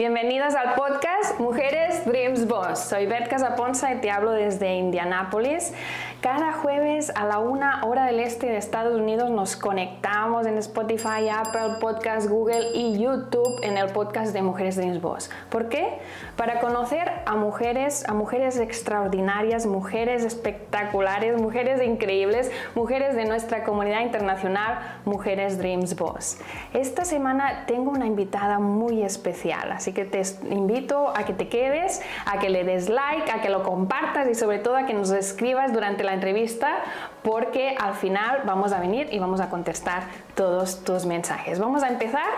Bienvenidas 0.00 0.54
al 0.54 0.76
podcast 0.76 1.38
Mujeres 1.40 2.06
Dreams 2.06 2.48
Boss. 2.48 2.78
Soy 2.88 3.04
Beth 3.04 3.28
Casaponza 3.28 3.92
y 3.92 4.00
te 4.00 4.10
hablo 4.10 4.32
desde 4.32 4.74
Indianápolis. 4.74 5.74
Cada 6.20 6.52
jueves 6.52 7.10
a 7.14 7.24
la 7.24 7.38
una 7.38 7.82
hora 7.86 8.04
del 8.04 8.20
este 8.20 8.46
de 8.48 8.58
Estados 8.58 8.94
Unidos 8.94 9.30
nos 9.30 9.56
conectamos 9.56 10.46
en 10.46 10.58
Spotify, 10.58 11.30
Apple 11.32 11.78
Podcast, 11.80 12.28
Google 12.28 12.72
y 12.74 12.98
YouTube 12.98 13.58
en 13.62 13.78
el 13.78 13.90
podcast 13.90 14.34
de 14.34 14.42
Mujeres 14.42 14.76
Dreams 14.76 15.00
Boss. 15.00 15.30
¿Por 15.48 15.70
qué? 15.70 15.98
Para 16.36 16.60
conocer 16.60 17.10
a 17.24 17.36
mujeres, 17.36 18.06
a 18.06 18.12
mujeres 18.12 18.58
extraordinarias, 18.58 19.64
mujeres 19.64 20.22
espectaculares, 20.22 21.40
mujeres 21.40 21.82
increíbles, 21.82 22.52
mujeres 22.74 23.16
de 23.16 23.24
nuestra 23.24 23.64
comunidad 23.64 24.02
internacional, 24.02 25.00
Mujeres 25.06 25.56
Dreams 25.56 25.96
Boss. 25.96 26.36
Esta 26.74 27.06
semana 27.06 27.64
tengo 27.66 27.92
una 27.92 28.04
invitada 28.04 28.58
muy 28.58 29.02
especial, 29.02 29.72
así 29.72 29.94
que 29.94 30.04
te 30.04 30.20
invito 30.50 31.14
a 31.16 31.24
que 31.24 31.32
te 31.32 31.48
quedes, 31.48 32.02
a 32.26 32.38
que 32.38 32.50
le 32.50 32.64
des 32.64 32.90
like, 32.90 33.30
a 33.32 33.40
que 33.40 33.48
lo 33.48 33.62
compartas 33.62 34.28
y 34.28 34.34
sobre 34.34 34.58
todo 34.58 34.76
a 34.76 34.84
que 34.84 34.92
nos 34.92 35.10
escribas 35.12 35.72
durante 35.72 36.04
la 36.04 36.09
entrevista 36.14 36.82
porque 37.22 37.76
al 37.78 37.94
final 37.94 38.42
vamos 38.44 38.72
a 38.72 38.80
venir 38.80 39.08
y 39.10 39.18
vamos 39.18 39.40
a 39.40 39.50
contestar 39.50 40.04
todos 40.34 40.84
tus 40.84 41.06
mensajes. 41.06 41.58
Vamos 41.58 41.82
a 41.82 41.88
empezar. 41.88 42.28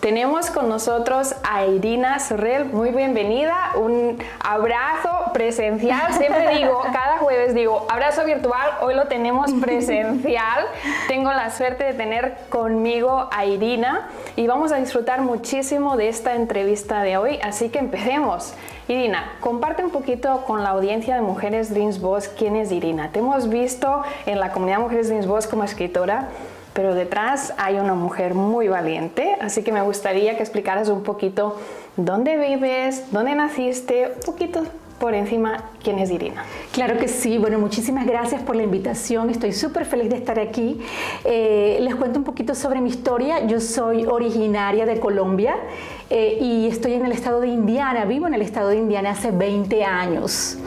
Tenemos 0.00 0.50
con 0.50 0.70
nosotros 0.70 1.36
a 1.42 1.66
Irina 1.66 2.20
Sorrell, 2.20 2.64
muy 2.64 2.90
bienvenida, 2.90 3.72
un 3.76 4.18
abrazo 4.42 5.30
presencial, 5.34 6.14
siempre 6.14 6.54
digo, 6.56 6.80
cada 6.90 7.18
jueves 7.18 7.54
digo, 7.54 7.86
abrazo 7.86 8.24
virtual, 8.24 8.70
hoy 8.80 8.94
lo 8.94 9.08
tenemos 9.08 9.52
presencial, 9.52 10.64
tengo 11.08 11.30
la 11.34 11.50
suerte 11.50 11.84
de 11.84 11.92
tener 11.92 12.34
conmigo 12.48 13.28
a 13.30 13.44
Irina 13.44 14.08
y 14.36 14.46
vamos 14.46 14.72
a 14.72 14.76
disfrutar 14.76 15.20
muchísimo 15.20 15.98
de 15.98 16.08
esta 16.08 16.34
entrevista 16.34 17.02
de 17.02 17.18
hoy, 17.18 17.38
así 17.42 17.68
que 17.68 17.78
empecemos. 17.78 18.54
Irina, 18.90 19.34
comparte 19.38 19.84
un 19.84 19.90
poquito 19.90 20.42
con 20.48 20.64
la 20.64 20.70
audiencia 20.70 21.14
de 21.14 21.20
Mujeres 21.20 21.72
Dreams 21.72 22.00
Boss 22.00 22.26
quién 22.26 22.56
es 22.56 22.72
Irina. 22.72 23.12
Te 23.12 23.20
hemos 23.20 23.48
visto 23.48 24.02
en 24.26 24.40
la 24.40 24.50
comunidad 24.50 24.80
Mujeres 24.80 25.06
Dreams 25.06 25.28
Boss 25.28 25.46
como 25.46 25.62
escritora, 25.62 26.30
pero 26.72 26.96
detrás 26.96 27.54
hay 27.56 27.76
una 27.76 27.94
mujer 27.94 28.34
muy 28.34 28.66
valiente, 28.66 29.36
así 29.40 29.62
que 29.62 29.70
me 29.70 29.80
gustaría 29.80 30.34
que 30.34 30.42
explicaras 30.42 30.88
un 30.88 31.04
poquito 31.04 31.56
dónde 31.96 32.36
vives, 32.36 33.12
dónde 33.12 33.36
naciste, 33.36 34.08
un 34.16 34.22
poquito 34.22 34.64
por 34.98 35.14
encima 35.14 35.70
quién 35.84 36.00
es 36.00 36.10
Irina. 36.10 36.44
Claro 36.72 36.98
que 36.98 37.06
sí, 37.06 37.38
bueno, 37.38 37.60
muchísimas 37.60 38.06
gracias 38.06 38.42
por 38.42 38.56
la 38.56 38.64
invitación, 38.64 39.30
estoy 39.30 39.52
súper 39.52 39.86
feliz 39.86 40.10
de 40.10 40.16
estar 40.16 40.38
aquí. 40.40 40.80
Eh, 41.24 41.78
les 41.80 41.94
cuento 41.94 42.18
un 42.18 42.24
poquito 42.24 42.56
sobre 42.56 42.80
mi 42.80 42.90
historia, 42.90 43.46
yo 43.46 43.60
soy 43.60 44.04
originaria 44.04 44.84
de 44.84 44.98
Colombia 44.98 45.54
eh, 46.12 46.38
y 46.40 46.66
estoy 46.66 46.94
en 46.94 47.06
el 47.06 47.12
estado 47.12 47.40
de 47.40 47.46
Indiana, 47.46 48.04
vivo 48.04 48.26
en 48.26 48.34
el 48.34 48.42
estado 48.42 48.70
de 48.70 48.78
Indiana 48.78 49.12
hace 49.12 49.30
20 49.30 49.84
años. 49.84 50.58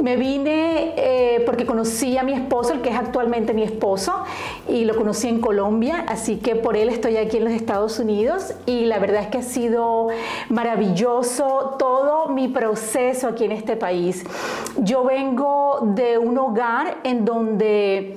Me 0.00 0.16
vine 0.16 0.94
eh, 0.96 1.42
porque 1.46 1.64
conocí 1.64 2.18
a 2.18 2.24
mi 2.24 2.32
esposo, 2.32 2.72
el 2.72 2.80
que 2.80 2.88
es 2.88 2.96
actualmente 2.96 3.54
mi 3.54 3.62
esposo, 3.62 4.24
y 4.68 4.84
lo 4.84 4.96
conocí 4.96 5.28
en 5.28 5.40
Colombia, 5.40 6.04
así 6.08 6.38
que 6.38 6.56
por 6.56 6.76
él 6.76 6.88
estoy 6.88 7.16
aquí 7.16 7.36
en 7.36 7.44
los 7.44 7.52
Estados 7.52 8.00
Unidos 8.00 8.54
y 8.66 8.86
la 8.86 8.98
verdad 8.98 9.22
es 9.22 9.28
que 9.28 9.38
ha 9.38 9.42
sido 9.42 10.08
maravilloso 10.48 11.76
todo 11.78 12.26
mi 12.30 12.48
proceso 12.48 13.28
aquí 13.28 13.44
en 13.44 13.52
este 13.52 13.76
país. 13.76 14.24
Yo 14.78 15.04
vengo 15.04 15.78
de 15.94 16.18
un 16.18 16.36
hogar 16.38 16.96
en 17.04 17.24
donde 17.24 18.16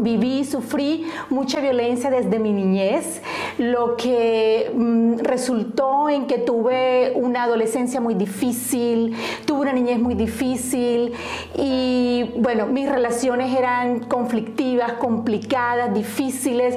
Viví 0.00 0.44
sufrí 0.44 1.06
mucha 1.30 1.58
violencia 1.60 2.10
desde 2.10 2.38
mi 2.38 2.52
niñez, 2.52 3.22
lo 3.56 3.96
que 3.96 4.70
mm, 4.74 5.20
resultó 5.20 6.10
en 6.10 6.26
que 6.26 6.36
tuve 6.36 7.12
una 7.14 7.44
adolescencia 7.44 7.98
muy 7.98 8.14
difícil, 8.14 9.16
tuve 9.46 9.62
una 9.62 9.72
niñez 9.72 9.98
muy 9.98 10.14
difícil 10.14 11.14
y 11.56 12.30
bueno, 12.36 12.66
mis 12.66 12.90
relaciones 12.90 13.56
eran 13.56 14.00
conflictivas, 14.00 14.92
complicadas, 14.94 15.94
difíciles, 15.94 16.76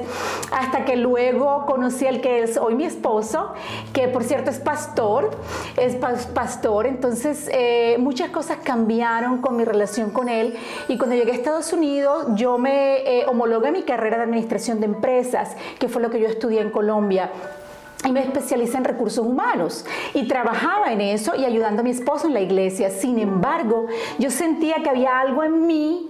hasta 0.50 0.86
que 0.86 0.96
luego 0.96 1.66
conocí 1.66 2.06
al 2.06 2.22
que 2.22 2.42
es 2.42 2.56
hoy 2.56 2.74
mi 2.74 2.84
esposo, 2.84 3.52
que 3.92 4.08
por 4.08 4.24
cierto 4.24 4.50
es 4.50 4.60
pastor, 4.60 5.30
es 5.76 5.96
pastor, 6.28 6.86
entonces 6.86 7.50
eh, 7.52 7.96
muchas 7.98 8.30
cosas 8.30 8.58
cambiaron 8.64 9.42
con 9.42 9.56
mi 9.56 9.64
relación 9.64 10.10
con 10.10 10.30
él 10.30 10.56
y 10.88 10.96
cuando 10.96 11.16
llegué 11.16 11.32
a 11.32 11.34
Estados 11.34 11.74
Unidos 11.74 12.26
yo 12.34 12.56
me 12.56 13.09
eh, 13.10 13.24
homologué 13.26 13.72
mi 13.72 13.82
carrera 13.82 14.18
de 14.18 14.22
administración 14.22 14.78
de 14.78 14.86
empresas, 14.86 15.56
que 15.80 15.88
fue 15.88 16.00
lo 16.00 16.10
que 16.10 16.20
yo 16.20 16.28
estudié 16.28 16.60
en 16.60 16.70
Colombia 16.70 17.32
y 18.06 18.12
me 18.12 18.20
especialicé 18.20 18.78
en 18.78 18.84
recursos 18.84 19.24
humanos 19.24 19.84
y 20.14 20.26
trabajaba 20.26 20.92
en 20.92 21.00
eso 21.00 21.34
y 21.36 21.44
ayudando 21.44 21.80
a 21.80 21.84
mi 21.84 21.90
esposo 21.90 22.26
en 22.26 22.34
la 22.34 22.40
iglesia. 22.40 22.90
Sin 22.90 23.18
embargo, 23.18 23.86
yo 24.18 24.30
sentía 24.30 24.76
que 24.82 24.88
había 24.88 25.18
algo 25.20 25.44
en 25.44 25.66
mí 25.66 26.08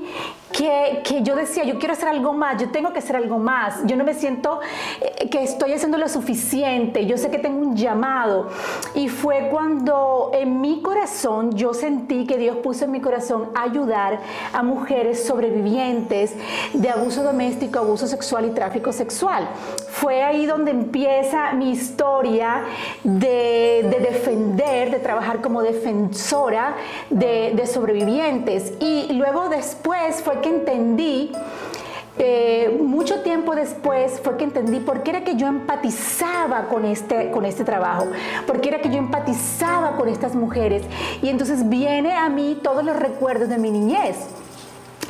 que, 0.53 1.03
que, 1.05 1.23
yo 1.23 1.37
decía, 1.37 1.65
yo 1.65 1.79
quiero 1.79 1.95
hacer 1.95 2.09
algo 2.09 2.33
más, 2.33 2.61
yo 2.61 2.71
tengo 2.71 2.93
que 2.93 2.99
hacer 2.99 3.15
algo 3.15 3.39
más, 3.39 3.87
yo 3.87 3.97
no 3.97 4.05
me 4.05 4.15
siento 4.15 4.61
eh, 5.01 5.29
que 5.29 5.45
estoy 5.45 5.73
haciendo 5.73 5.97
lo 5.97 6.09
suficiente, 6.09 7.07
yo 7.07 7.17
sé 7.17 7.31
que 7.31 7.39
tengo 7.39 7.61
un 7.61 7.77
llamado. 7.77 8.49
Y 8.95 9.09
fue 9.09 9.49
cuando 9.51 10.31
en 10.35 10.61
mi 10.61 10.83
corazón 10.83 11.53
yo 11.53 11.73
sentí 11.73 12.27
que 12.27 12.37
Dios 12.37 12.57
puso 12.59 12.85
en 12.85 12.93
mi 12.93 13.01
corazón 13.01 13.51
ayudar 13.55 14.21
a 14.53 14.63
mujeres 14.63 15.25
sobrevivientes 15.25 16.35
de 16.73 16.91
abuso 16.91 17.23
doméstico, 17.23 17.79
abuso 17.79 18.07
sexual 18.07 18.47
y 18.47 18.51
tráfico 18.51 18.93
sexual. 18.93 19.49
Fue 20.01 20.23
ahí 20.23 20.47
donde 20.47 20.71
empieza 20.71 21.53
mi 21.53 21.73
historia 21.73 22.65
de, 23.05 23.87
de 23.91 23.99
defender, 24.01 24.91
de 24.91 24.99
trabajar 24.99 25.43
como 25.43 25.61
defensora 25.61 26.75
de, 27.11 27.53
de 27.55 27.67
sobrevivientes. 27.67 28.73
Y 28.81 29.13
luego 29.13 29.51
después 29.51 30.23
fue 30.23 30.41
que 30.41 30.49
entendí 30.49 31.31
eh, 32.19 32.79
mucho 32.83 33.23
tiempo 33.23 33.55
después 33.55 34.21
fue 34.23 34.37
que 34.37 34.45
entendí 34.45 34.81
por 34.81 35.03
qué 35.03 35.11
era 35.11 35.25
que 35.25 35.37
yo 35.37 35.47
empatizaba 35.47 36.69
con 36.69 36.85
este, 36.85 37.31
con 37.31 37.45
este 37.45 37.65
trabajo, 37.65 38.07
por 38.47 38.61
qué 38.61 38.71
era 38.71 38.81
que 38.81 38.91
yo 38.91 38.97
empatizaba 38.97 39.97
con 39.97 40.09
estas 40.09 40.35
mujeres. 40.35 40.83
Y 41.23 41.29
entonces 41.29 41.69
viene 41.69 42.15
a 42.15 42.29
mí 42.29 42.59
todos 42.63 42.85
los 42.85 42.97
recuerdos 42.97 43.49
de 43.49 43.59
mi 43.59 43.71
niñez 43.71 44.17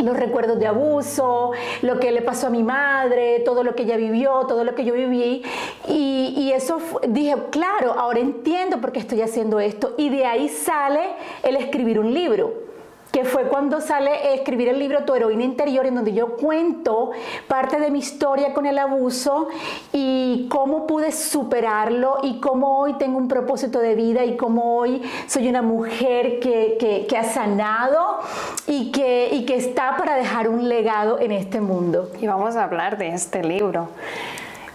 los 0.02 0.17
recuerdos 0.17 0.58
de 0.58 0.67
abuso, 0.67 1.52
lo 1.82 1.99
que 1.99 2.12
le 2.12 2.23
pasó 2.23 2.49
a 2.49 2.50
mi 2.50 2.62
madre, 2.62 3.41
todo 3.41 3.62
lo 3.62 3.75
que 3.75 3.82
ella 3.82 3.97
vivió, 3.97 4.47
todo 4.47 4.64
lo 4.64 4.75
que 4.75 4.85
yo 4.85 4.94
viví. 4.94 5.43
Y, 5.88 6.35
y 6.37 6.52
eso 6.52 6.79
dije, 7.08 7.37
claro, 7.50 7.93
ahora 7.93 8.20
entiendo 8.20 8.81
por 8.81 8.93
qué 8.93 9.00
estoy 9.00 9.23
haciendo 9.23 9.61
esto. 9.61 9.94
Y 9.97 10.08
de 10.08 10.26
ahí 10.26 10.49
sale 10.49 11.00
el 11.43 11.56
escribir 11.56 11.99
un 11.99 12.12
libro 12.12 12.69
que 13.12 13.24
fue 13.24 13.44
cuando 13.44 13.80
sale 13.80 14.34
escribir 14.34 14.68
el 14.68 14.78
libro 14.78 15.04
Tu 15.04 15.14
heroína 15.14 15.44
interior, 15.44 15.86
en 15.86 15.96
donde 15.96 16.12
yo 16.12 16.36
cuento 16.36 17.10
parte 17.48 17.80
de 17.80 17.90
mi 17.90 17.98
historia 17.98 18.54
con 18.54 18.66
el 18.66 18.78
abuso 18.78 19.48
y 19.92 20.46
cómo 20.48 20.86
pude 20.86 21.12
superarlo 21.12 22.18
y 22.22 22.38
cómo 22.40 22.78
hoy 22.78 22.94
tengo 22.94 23.18
un 23.18 23.28
propósito 23.28 23.80
de 23.80 23.94
vida 23.94 24.24
y 24.24 24.36
cómo 24.36 24.76
hoy 24.76 25.02
soy 25.26 25.48
una 25.48 25.62
mujer 25.62 26.40
que, 26.40 27.06
ha 27.18 27.24
sanado 27.24 28.20
y 28.66 28.92
que, 28.92 29.28
y 29.32 29.44
que 29.44 29.56
está 29.56 29.96
para 29.96 30.16
dejar 30.16 30.48
un 30.48 30.68
legado 30.68 31.18
en 31.18 31.32
este 31.32 31.60
mundo. 31.60 32.10
Y 32.20 32.26
vamos 32.26 32.56
a 32.56 32.64
hablar 32.64 32.96
de 32.96 33.08
este 33.08 33.42
libro. 33.42 33.88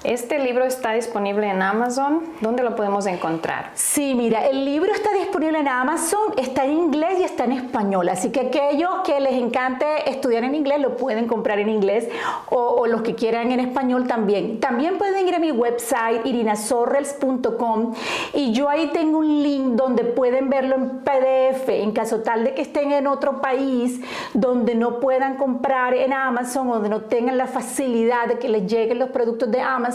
Este 0.05 0.37
libro 0.37 0.65
está 0.65 0.91
disponible 0.91 1.49
en 1.49 1.63
Amazon. 1.63 2.21
¿Dónde 2.39 2.61
lo 2.61 2.75
podemos 2.75 3.07
encontrar? 3.07 3.71
Sí, 3.73 4.13
mira, 4.13 4.45
el 4.45 4.63
libro 4.63 4.91
está 4.93 5.11
disponible 5.17 5.57
en 5.57 5.67
Amazon, 5.67 6.33
está 6.37 6.63
en 6.63 6.73
inglés 6.73 7.15
y 7.21 7.23
está 7.23 7.45
en 7.45 7.53
español. 7.53 8.07
Así 8.09 8.29
que 8.29 8.41
aquellos 8.41 8.97
que 9.03 9.19
les 9.19 9.33
encante 9.33 10.07
estudiar 10.07 10.43
en 10.43 10.53
inglés 10.53 10.79
lo 10.79 10.95
pueden 10.95 11.25
comprar 11.25 11.57
en 11.57 11.69
inglés 11.69 12.07
o, 12.51 12.85
los 12.85 13.01
que 13.01 13.15
quieran 13.15 13.51
en 13.51 13.59
español 13.59 14.07
también. 14.07 14.59
También 14.59 14.99
pueden 14.99 15.27
ir 15.27 15.33
a 15.33 15.39
mi 15.39 15.51
website 15.51 16.23
irinasorrels.com 16.23 17.95
y 18.35 18.51
yo 18.51 18.69
ahí 18.69 18.91
tengo 18.93 19.17
un 19.17 19.41
link 19.41 19.69
donde 19.69 20.03
pueden 20.03 20.51
verlo 20.51 20.75
en 20.75 20.99
PDF 20.99 21.67
en 21.69 21.93
caso 21.93 22.19
tal 22.19 22.43
de 22.43 22.53
que 22.53 22.61
estén 22.61 22.91
en 22.91 23.07
otro 23.07 23.41
país 23.41 23.99
donde 24.35 24.75
no 24.75 24.99
puedan 24.99 25.37
comprar 25.37 25.95
en 25.95 26.13
Amazon 26.13 26.69
o 26.69 26.73
donde 26.75 26.89
no 26.89 27.01
tengan 27.01 27.39
la 27.39 27.47
facilidad 27.47 28.27
de 28.27 28.37
que 28.37 28.49
les 28.49 28.71
lleguen 28.71 28.99
los 28.99 29.09
productos 29.09 29.49
de 29.49 29.61
Amazon 29.61 29.94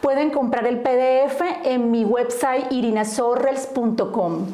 pueden 0.00 0.30
comprar 0.30 0.66
el 0.66 0.80
PDF 0.80 1.40
en 1.64 1.90
mi 1.90 2.04
website 2.04 2.70
irinasorrels.com. 2.70 4.46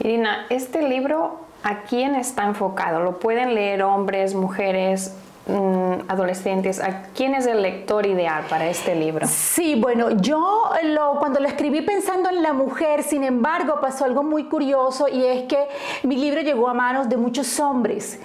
Irina, 0.00 0.46
este 0.50 0.82
libro, 0.82 1.40
¿a 1.62 1.82
quién 1.82 2.14
está 2.14 2.44
enfocado? 2.44 3.00
¿Lo 3.00 3.18
pueden 3.18 3.54
leer 3.54 3.82
hombres, 3.82 4.34
mujeres, 4.34 5.14
adolescentes, 5.48 6.80
¿a 6.80 7.04
quién 7.14 7.34
es 7.34 7.46
el 7.46 7.62
lector 7.62 8.04
ideal 8.04 8.44
para 8.50 8.68
este 8.68 8.96
libro? 8.96 9.26
Sí, 9.28 9.76
bueno, 9.76 10.10
yo 10.10 10.70
lo, 10.82 11.18
cuando 11.20 11.38
lo 11.38 11.46
escribí 11.46 11.82
pensando 11.82 12.28
en 12.30 12.42
la 12.42 12.52
mujer, 12.52 13.04
sin 13.04 13.22
embargo, 13.22 13.78
pasó 13.80 14.04
algo 14.04 14.24
muy 14.24 14.44
curioso 14.44 15.06
y 15.08 15.24
es 15.24 15.44
que 15.44 15.68
mi 16.02 16.16
libro 16.16 16.40
llegó 16.40 16.68
a 16.68 16.74
manos 16.74 17.08
de 17.08 17.16
muchos 17.16 17.60
hombres. 17.60 18.18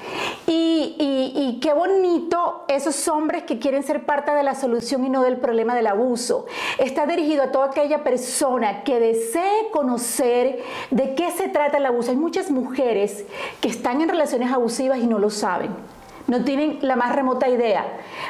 Y, 0.47 0.95
y 0.97 1.59
qué 1.59 1.73
bonito 1.73 2.65
esos 2.67 3.07
hombres 3.07 3.43
que 3.43 3.59
quieren 3.59 3.83
ser 3.83 4.03
parte 4.03 4.31
de 4.31 4.41
la 4.41 4.55
solución 4.55 5.05
y 5.05 5.09
no 5.09 5.21
del 5.21 5.37
problema 5.37 5.75
del 5.75 5.87
abuso. 5.87 6.47
Está 6.79 7.05
dirigido 7.05 7.43
a 7.43 7.51
toda 7.51 7.67
aquella 7.67 8.03
persona 8.03 8.83
que 8.83 8.99
desee 8.99 9.69
conocer 9.71 10.63
de 10.89 11.13
qué 11.13 11.29
se 11.31 11.49
trata 11.49 11.77
el 11.77 11.85
abuso. 11.85 12.09
Hay 12.09 12.17
muchas 12.17 12.49
mujeres 12.49 13.25
que 13.61 13.69
están 13.69 14.01
en 14.01 14.09
relaciones 14.09 14.51
abusivas 14.51 14.97
y 14.99 15.07
no 15.07 15.19
lo 15.19 15.29
saben 15.29 16.00
no 16.27 16.43
tienen 16.43 16.79
la 16.81 16.95
más 16.95 17.15
remota 17.15 17.49
idea, 17.49 17.85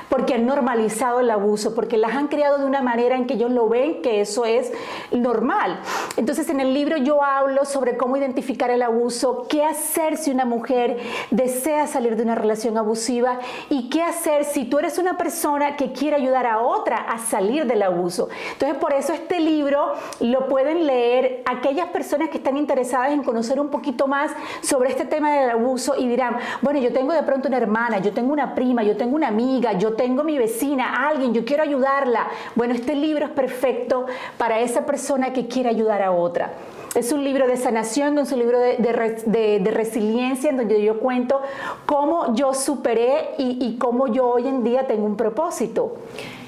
porque 0.09 0.35
han 0.35 0.45
normalizado 0.45 1.19
el 1.19 1.29
abuso, 1.29 1.75
porque 1.75 1.97
las 1.97 2.15
han 2.15 2.27
criado 2.27 2.57
de 2.57 2.65
una 2.65 2.81
manera 2.81 3.15
en 3.15 3.27
que 3.27 3.35
ellos 3.35 3.51
lo 3.51 3.67
ven 3.69 4.01
que 4.01 4.21
eso 4.21 4.45
es 4.45 4.71
normal. 5.11 5.79
Entonces 6.17 6.49
en 6.49 6.59
el 6.59 6.73
libro 6.73 6.97
yo 6.97 7.23
hablo 7.23 7.65
sobre 7.65 7.97
cómo 7.97 8.17
identificar 8.17 8.69
el 8.69 8.81
abuso, 8.81 9.45
qué 9.49 9.63
hacer 9.63 10.17
si 10.17 10.31
una 10.31 10.45
mujer 10.45 10.97
desea 11.29 11.87
salir 11.87 12.15
de 12.15 12.23
una 12.23 12.35
relación 12.35 12.77
abusiva 12.77 13.39
y 13.69 13.89
qué 13.89 14.01
hacer 14.01 14.45
si 14.45 14.65
tú 14.65 14.79
eres 14.79 14.97
una 14.97 15.17
persona 15.17 15.75
que 15.75 15.91
quiere 15.91 16.15
ayudar 16.15 16.45
a 16.47 16.59
otra 16.59 16.97
a 16.97 17.17
salir 17.19 17.65
del 17.65 17.83
abuso. 17.83 18.29
Entonces 18.53 18.77
por 18.77 18.93
eso 18.93 19.13
este 19.13 19.39
libro 19.39 19.93
lo 20.19 20.47
pueden 20.47 20.85
leer 20.85 21.43
aquellas 21.45 21.87
personas 21.87 22.29
que 22.29 22.37
están 22.37 22.57
interesadas 22.57 23.11
en 23.11 23.23
conocer 23.23 23.59
un 23.59 23.69
poquito 23.69 24.07
más 24.07 24.31
sobre 24.61 24.89
este 24.89 25.05
tema 25.05 25.31
del 25.31 25.49
abuso 25.49 25.95
y 25.97 26.07
dirán, 26.07 26.37
bueno, 26.61 26.79
yo 26.79 26.93
tengo 26.93 27.13
de 27.13 27.23
pronto 27.23 27.47
una 27.47 27.57
hermana, 27.81 28.03
yo 28.03 28.13
tengo 28.13 28.31
una 28.31 28.53
prima, 28.53 28.83
yo 28.83 28.95
tengo 28.95 29.15
una 29.15 29.27
amiga, 29.27 29.73
yo 29.73 29.93
tengo 29.93 30.23
mi 30.23 30.37
vecina, 30.37 31.07
alguien, 31.07 31.33
yo 31.33 31.43
quiero 31.45 31.63
ayudarla. 31.63 32.27
Bueno, 32.55 32.73
este 32.73 32.95
libro 32.95 33.25
es 33.25 33.31
perfecto 33.31 34.05
para 34.37 34.59
esa 34.59 34.85
persona 34.85 35.33
que 35.33 35.47
quiere 35.47 35.69
ayudar 35.69 36.01
a 36.01 36.11
otra. 36.11 36.51
Es 36.93 37.11
un 37.11 37.23
libro 37.23 37.47
de 37.47 37.57
sanación, 37.57 38.17
es 38.19 38.31
un 38.31 38.39
libro 38.39 38.59
de, 38.59 39.71
resiliencia 39.71 40.49
en 40.49 40.57
donde 40.57 40.83
yo 40.83 40.99
cuento 40.99 41.41
cómo 41.85 42.35
yo 42.35 42.53
superé 42.53 43.31
y, 43.37 43.57
y 43.65 43.77
cómo 43.77 44.07
yo 44.07 44.27
hoy 44.27 44.47
en 44.47 44.63
día 44.63 44.85
tengo 44.87 45.05
un 45.05 45.15
propósito. 45.15 45.95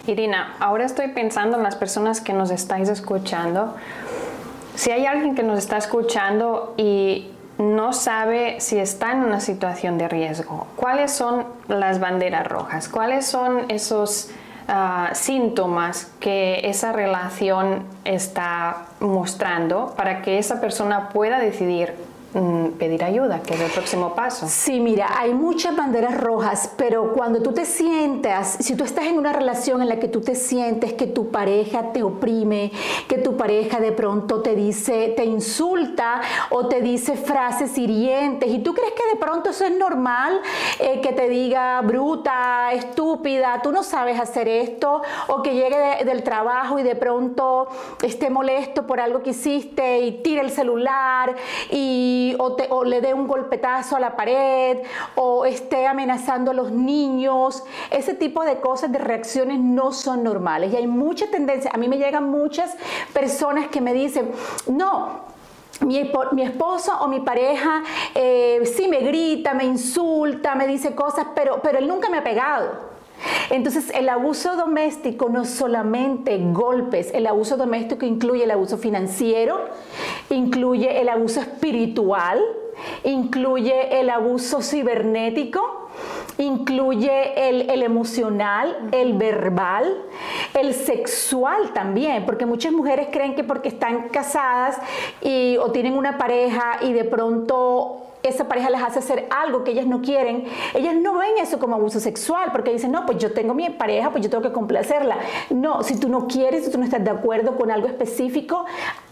Irina, 0.06 0.56
ahora 0.60 0.86
estoy 0.86 1.08
pensando 1.10 1.58
en 1.58 1.64
las 1.64 1.78
personas 1.78 2.20
que 2.20 2.34
nos 2.34 2.52
estáis 2.52 2.90
escuchando. 2.90 3.74
Si 4.76 4.92
hay 4.92 5.06
alguien 5.06 5.34
que 5.34 5.44
nos 5.44 5.58
está 5.58 5.78
escuchando 5.78 6.74
y 6.78 7.33
no 7.64 7.94
sabe 7.94 8.60
si 8.60 8.78
está 8.78 9.12
en 9.12 9.24
una 9.24 9.40
situación 9.40 9.98
de 9.98 10.08
riesgo. 10.08 10.68
¿Cuáles 10.76 11.12
son 11.12 11.46
las 11.68 12.00
banderas 12.00 12.48
rojas? 12.48 12.90
¿Cuáles 12.90 13.26
son 13.26 13.66
esos 13.70 14.30
ah, 14.68 15.10
síntomas 15.14 16.12
que 16.20 16.62
esa 16.64 16.92
relación 16.92 17.86
está 18.06 18.86
mostrando 19.00 19.94
para 19.96 20.22
que 20.22 20.38
esa 20.38 20.60
persona 20.60 21.10
pueda 21.10 21.40
decidir 21.40 21.96
pedir 22.80 23.04
ayuda, 23.04 23.42
que 23.42 23.54
es 23.54 23.62
el 23.62 23.72
próximo 23.72 24.16
paso. 24.16 24.48
Sí, 24.48 24.80
mira, 24.80 25.20
hay 25.20 25.34
muchas 25.34 25.76
banderas 25.76 26.20
rojas, 26.20 26.72
pero 26.78 27.14
cuando 27.14 27.42
tú 27.42 27.54
te 27.54 27.66
sientas, 27.66 28.58
si 28.60 28.76
tú 28.76 28.84
estás 28.84 29.06
en 29.06 29.18
una 29.18 29.34
relación 29.34 29.82
en 29.82 29.90
la 29.90 30.00
que 30.00 30.08
tú 30.08 30.22
te 30.22 30.36
sientes 30.36 30.94
que 30.94 31.06
tu 31.06 31.30
pareja 31.30 31.92
te 31.94 32.02
oprime, 32.02 32.72
que 33.08 33.18
tu 33.18 33.38
pareja 33.38 33.80
de 33.80 33.92
pronto 33.92 34.42
te 34.42 34.56
dice, 34.56 35.14
te 35.16 35.26
insulta 35.26 36.22
o 36.50 36.68
te 36.68 36.82
dice 36.82 37.16
frases 37.16 37.78
hirientes 37.78 38.50
y 38.50 38.60
tú 38.60 38.74
crees 38.74 38.94
que 38.94 39.14
de 39.14 39.20
pronto 39.20 39.52
eso 39.52 39.66
es 39.66 39.78
normal, 39.78 40.42
eh, 40.80 41.02
que 41.02 41.14
te 41.14 41.30
diga 41.30 41.82
bruta, 41.82 42.74
estúpida, 42.74 43.60
tú 43.62 43.72
no 43.72 43.84
sabes 43.84 44.20
hacer 44.20 44.48
esto, 44.48 45.02
o 45.28 45.42
que 45.44 45.54
llegue 45.54 46.04
del 46.06 46.24
trabajo 46.24 46.80
y 46.80 46.84
de 46.84 46.96
pronto 46.96 47.68
esté 48.02 48.30
molesto 48.30 48.88
por 48.88 49.00
algo 49.00 49.22
que 49.22 49.32
hiciste 49.32 50.00
y 50.00 50.24
tire 50.24 50.42
el 50.42 50.50
celular 50.50 51.36
y 51.70 52.23
o, 52.40 52.84
le 52.84 53.02
dé 53.02 53.14
un 53.14 53.28
golpetazo 53.28 53.96
a 53.96 54.00
la 54.00 54.16
pared 54.16 54.80
o 55.16 55.46
esté 55.46 55.88
amenazando 55.88 56.52
a 56.52 56.54
los 56.54 56.72
niños. 56.72 57.64
Ese 57.92 58.14
tipo 58.14 58.44
de 58.44 58.58
cosas, 58.60 58.92
de 58.92 59.00
reacciones 59.00 59.60
no 59.60 59.92
son 59.92 60.24
normales 60.24 60.74
y 60.74 60.78
hay 60.78 60.88
mucha 60.88 61.30
tendencia. 61.30 61.72
A 61.74 61.78
mí 61.78 61.88
me 61.88 61.98
llegan 61.98 62.30
muchas 62.30 62.76
personas 63.14 63.68
que 63.68 63.82
me 63.82 63.94
dicen, 63.94 64.32
no, 64.68 65.22
mi, 65.82 65.98
esposo 65.98 66.98
o 67.02 67.08
mi 67.08 67.20
pareja 67.20 67.84
eh, 68.16 68.62
sí 68.76 68.88
me 68.88 69.00
grita, 69.00 69.54
me 69.54 69.66
insulta, 69.66 70.56
me 70.56 70.68
dice 70.68 70.96
cosas, 70.96 71.28
pero, 71.36 71.60
pero 71.62 71.80
él 71.80 71.88
nunca 71.88 72.10
me 72.10 72.18
ha 72.18 72.24
pegado. 72.24 72.94
Entonces, 73.50 73.92
el 73.94 74.10
abuso 74.10 74.56
doméstico 74.56 75.30
no 75.30 75.46
solamente 75.46 76.38
golpes, 76.52 77.12
el 77.14 77.28
abuso 77.28 77.58
doméstico 77.58 78.06
incluye 78.06 78.44
el 78.44 78.52
abuso 78.52 78.78
financiero, 78.78 79.70
incluye 80.30 81.02
el 81.02 81.10
abuso 81.10 81.42
espiritual, 81.42 82.42
incluye 83.04 84.00
el 84.00 84.10
abuso 84.10 84.62
cibernético, 84.62 85.90
incluye 86.38 87.50
el, 87.50 87.84
emocional, 87.84 88.90
el 88.92 89.14
verbal, 89.14 90.02
el 90.54 90.74
sexual 90.74 91.72
también, 91.74 92.26
porque 92.26 92.46
muchas 92.46 92.72
mujeres 92.72 93.08
creen 93.12 93.36
que 93.36 93.44
porque 93.44 93.70
están 93.70 94.10
casadas 94.10 94.78
y, 95.22 95.58
o 95.58 95.72
tienen 95.72 95.98
una 95.98 96.18
pareja 96.18 96.80
y 96.82 96.94
de 96.94 97.04
pronto 97.04 98.03
esa 98.24 98.48
pareja 98.48 98.70
les 98.70 98.82
hace 98.82 99.00
hacer 99.00 99.28
algo 99.30 99.64
que 99.64 99.72
ellas 99.72 99.86
no 99.86 100.02
quieren, 100.02 100.46
ellas 100.74 100.96
no 100.96 101.18
ven 101.18 101.38
eso 101.40 101.60
como 101.60 101.76
abuso 101.76 102.00
sexual, 102.00 102.50
porque 102.52 102.72
dicen, 102.72 102.92
no, 102.92 103.06
pues 103.06 103.18
yo 103.18 103.34
tengo 103.34 103.54
mi 103.54 103.70
pareja, 103.70 104.12
pues 104.12 104.24
yo 104.24 104.30
tengo 104.30 104.44
que 104.44 104.52
complacerla. 104.52 105.18
No, 105.50 105.84
si 105.84 106.00
tú 106.00 106.10
no 106.10 106.28
quieres, 106.28 106.66
si 106.66 106.72
tú 106.72 106.78
no 106.78 106.86
estás 106.86 107.04
de 107.04 107.12
acuerdo 107.12 107.56
con 107.56 107.70
algo 107.70 107.88
específico, 107.88 108.66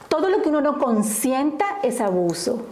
todo 0.08 0.30
lo 0.30 0.42
que 0.42 0.50
uno 0.50 0.62
no 0.62 0.78
consienta 0.80 1.66
es 1.84 2.02
abuso. 2.02 2.66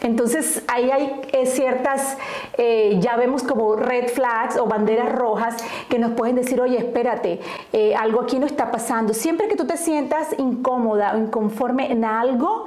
Entonces 0.00 0.62
ahí 0.68 0.90
hay 0.90 1.20
eh, 1.32 1.46
ciertas, 1.46 2.16
eh, 2.56 2.98
ya 3.00 3.16
vemos 3.16 3.42
como 3.42 3.74
red 3.74 4.08
flags 4.08 4.56
o 4.56 4.66
banderas 4.66 5.10
rojas 5.12 5.56
que 5.88 5.98
nos 5.98 6.12
pueden 6.12 6.36
decir, 6.36 6.60
oye, 6.60 6.78
espérate, 6.78 7.40
eh, 7.72 7.96
algo 7.96 8.20
aquí 8.20 8.38
no 8.38 8.46
está 8.46 8.70
pasando. 8.70 9.12
Siempre 9.12 9.48
que 9.48 9.56
tú 9.56 9.66
te 9.66 9.76
sientas 9.76 10.28
incómoda 10.38 11.14
o 11.14 11.18
inconforme 11.18 11.90
en 11.90 12.04
algo, 12.04 12.66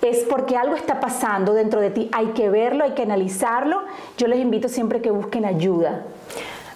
es 0.00 0.24
porque 0.24 0.56
algo 0.56 0.74
está 0.74 0.98
pasando 0.98 1.54
dentro 1.54 1.80
de 1.80 1.90
ti. 1.90 2.08
Hay 2.12 2.28
que 2.28 2.50
verlo, 2.50 2.82
hay 2.82 2.92
que 2.92 3.02
analizarlo. 3.02 3.82
Yo 4.18 4.26
les 4.26 4.40
invito 4.40 4.68
siempre 4.68 5.00
que 5.00 5.12
busquen 5.12 5.44
ayuda. 5.44 6.02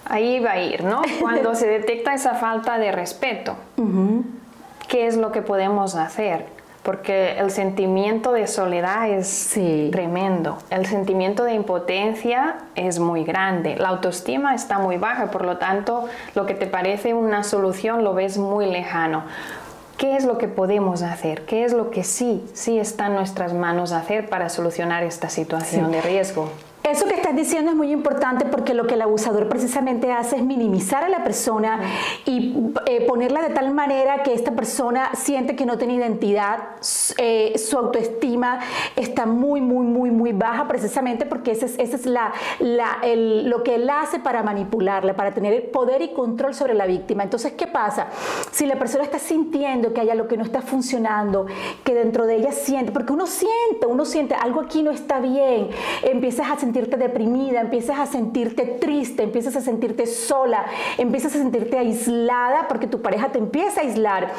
Ahí 0.04 0.38
va 0.38 0.52
a 0.52 0.60
ir, 0.60 0.84
¿no? 0.84 1.02
Cuando 1.20 1.56
se 1.56 1.66
detecta 1.66 2.14
esa 2.14 2.34
falta 2.34 2.78
de 2.78 2.92
respeto, 2.92 3.56
¿qué 4.86 5.08
es 5.08 5.16
lo 5.16 5.32
que 5.32 5.42
podemos 5.42 5.96
hacer? 5.96 6.55
Porque 6.86 7.36
el 7.40 7.50
sentimiento 7.50 8.30
de 8.30 8.46
soledad 8.46 9.10
es 9.10 9.58
tremendo, 9.90 10.58
el 10.70 10.86
sentimiento 10.86 11.42
de 11.42 11.52
impotencia 11.52 12.58
es 12.76 13.00
muy 13.00 13.24
grande, 13.24 13.74
la 13.74 13.88
autoestima 13.88 14.54
está 14.54 14.78
muy 14.78 14.96
baja, 14.96 15.32
por 15.32 15.44
lo 15.44 15.58
tanto 15.58 16.04
lo 16.36 16.46
que 16.46 16.54
te 16.54 16.68
parece 16.68 17.12
una 17.12 17.42
solución 17.42 18.04
lo 18.04 18.14
ves 18.14 18.38
muy 18.38 18.66
lejano. 18.66 19.24
¿Qué 19.98 20.14
es 20.14 20.24
lo 20.24 20.38
que 20.38 20.46
podemos 20.46 21.02
hacer? 21.02 21.44
¿Qué 21.44 21.64
es 21.64 21.72
lo 21.72 21.90
que 21.90 22.04
sí, 22.04 22.48
sí 22.54 22.78
está 22.78 23.06
en 23.06 23.14
nuestras 23.14 23.52
manos 23.52 23.90
hacer 23.90 24.28
para 24.28 24.48
solucionar 24.48 25.02
esta 25.02 25.28
situación 25.28 25.90
de 25.90 26.02
riesgo? 26.02 26.52
Eso 26.86 27.06
que 27.06 27.14
estás 27.14 27.34
diciendo 27.34 27.72
es 27.72 27.76
muy 27.76 27.90
importante 27.90 28.44
porque 28.44 28.72
lo 28.72 28.86
que 28.86 28.94
el 28.94 29.02
abusador 29.02 29.48
precisamente 29.48 30.12
hace 30.12 30.36
es 30.36 30.44
minimizar 30.44 31.02
a 31.02 31.08
la 31.08 31.24
persona 31.24 31.80
y 32.24 32.54
eh, 32.86 33.04
ponerla 33.08 33.42
de 33.42 33.52
tal 33.52 33.74
manera 33.74 34.22
que 34.22 34.32
esta 34.32 34.52
persona 34.52 35.10
siente 35.14 35.56
que 35.56 35.66
no 35.66 35.78
tiene 35.78 35.94
identidad, 35.94 36.76
eh, 37.18 37.58
su 37.58 37.76
autoestima 37.76 38.60
está 38.94 39.26
muy, 39.26 39.60
muy, 39.60 39.84
muy, 39.84 40.12
muy 40.12 40.32
baja 40.32 40.68
precisamente 40.68 41.26
porque 41.26 41.50
ese 41.50 41.66
es, 41.66 41.76
es 41.76 42.06
la, 42.06 42.32
lo 42.60 43.64
que 43.64 43.74
él 43.74 43.90
hace 43.90 44.20
para 44.20 44.44
manipularla, 44.44 45.16
para 45.16 45.34
tener 45.34 45.72
poder 45.72 46.02
y 46.02 46.12
control 46.12 46.54
sobre 46.54 46.74
la 46.74 46.86
víctima. 46.86 47.24
Entonces, 47.24 47.54
¿qué 47.54 47.66
pasa? 47.66 48.06
Si 48.52 48.64
la 48.64 48.78
persona 48.78 49.02
está 49.02 49.18
sintiendo 49.18 49.92
que 49.92 50.02
hay 50.02 50.10
algo 50.10 50.28
que 50.28 50.36
no 50.36 50.44
está 50.44 50.62
funcionando, 50.62 51.46
que 51.82 51.94
dentro 51.94 52.26
de 52.26 52.36
ella 52.36 52.52
siente, 52.52 52.92
porque 52.92 53.12
uno 53.12 53.26
siente, 53.26 53.86
uno 53.88 54.04
siente 54.04 54.36
algo 54.36 54.60
aquí 54.60 54.84
no 54.84 54.92
está 54.92 55.18
bien, 55.18 55.70
empiezas 56.04 56.48
a 56.48 56.56
sentirte 56.76 56.98
deprimida, 56.98 57.62
empiezas 57.62 57.98
a 57.98 58.04
sentirte 58.04 58.66
triste, 58.66 59.22
empiezas 59.22 59.56
a 59.56 59.62
sentirte 59.62 60.06
sola, 60.06 60.66
empiezas 60.98 61.34
a 61.34 61.38
sentirte 61.38 61.78
aislada 61.78 62.68
porque 62.68 62.86
tu 62.86 63.00
pareja 63.00 63.32
te 63.32 63.38
empieza 63.38 63.80
a 63.80 63.84
aislar 63.84 64.30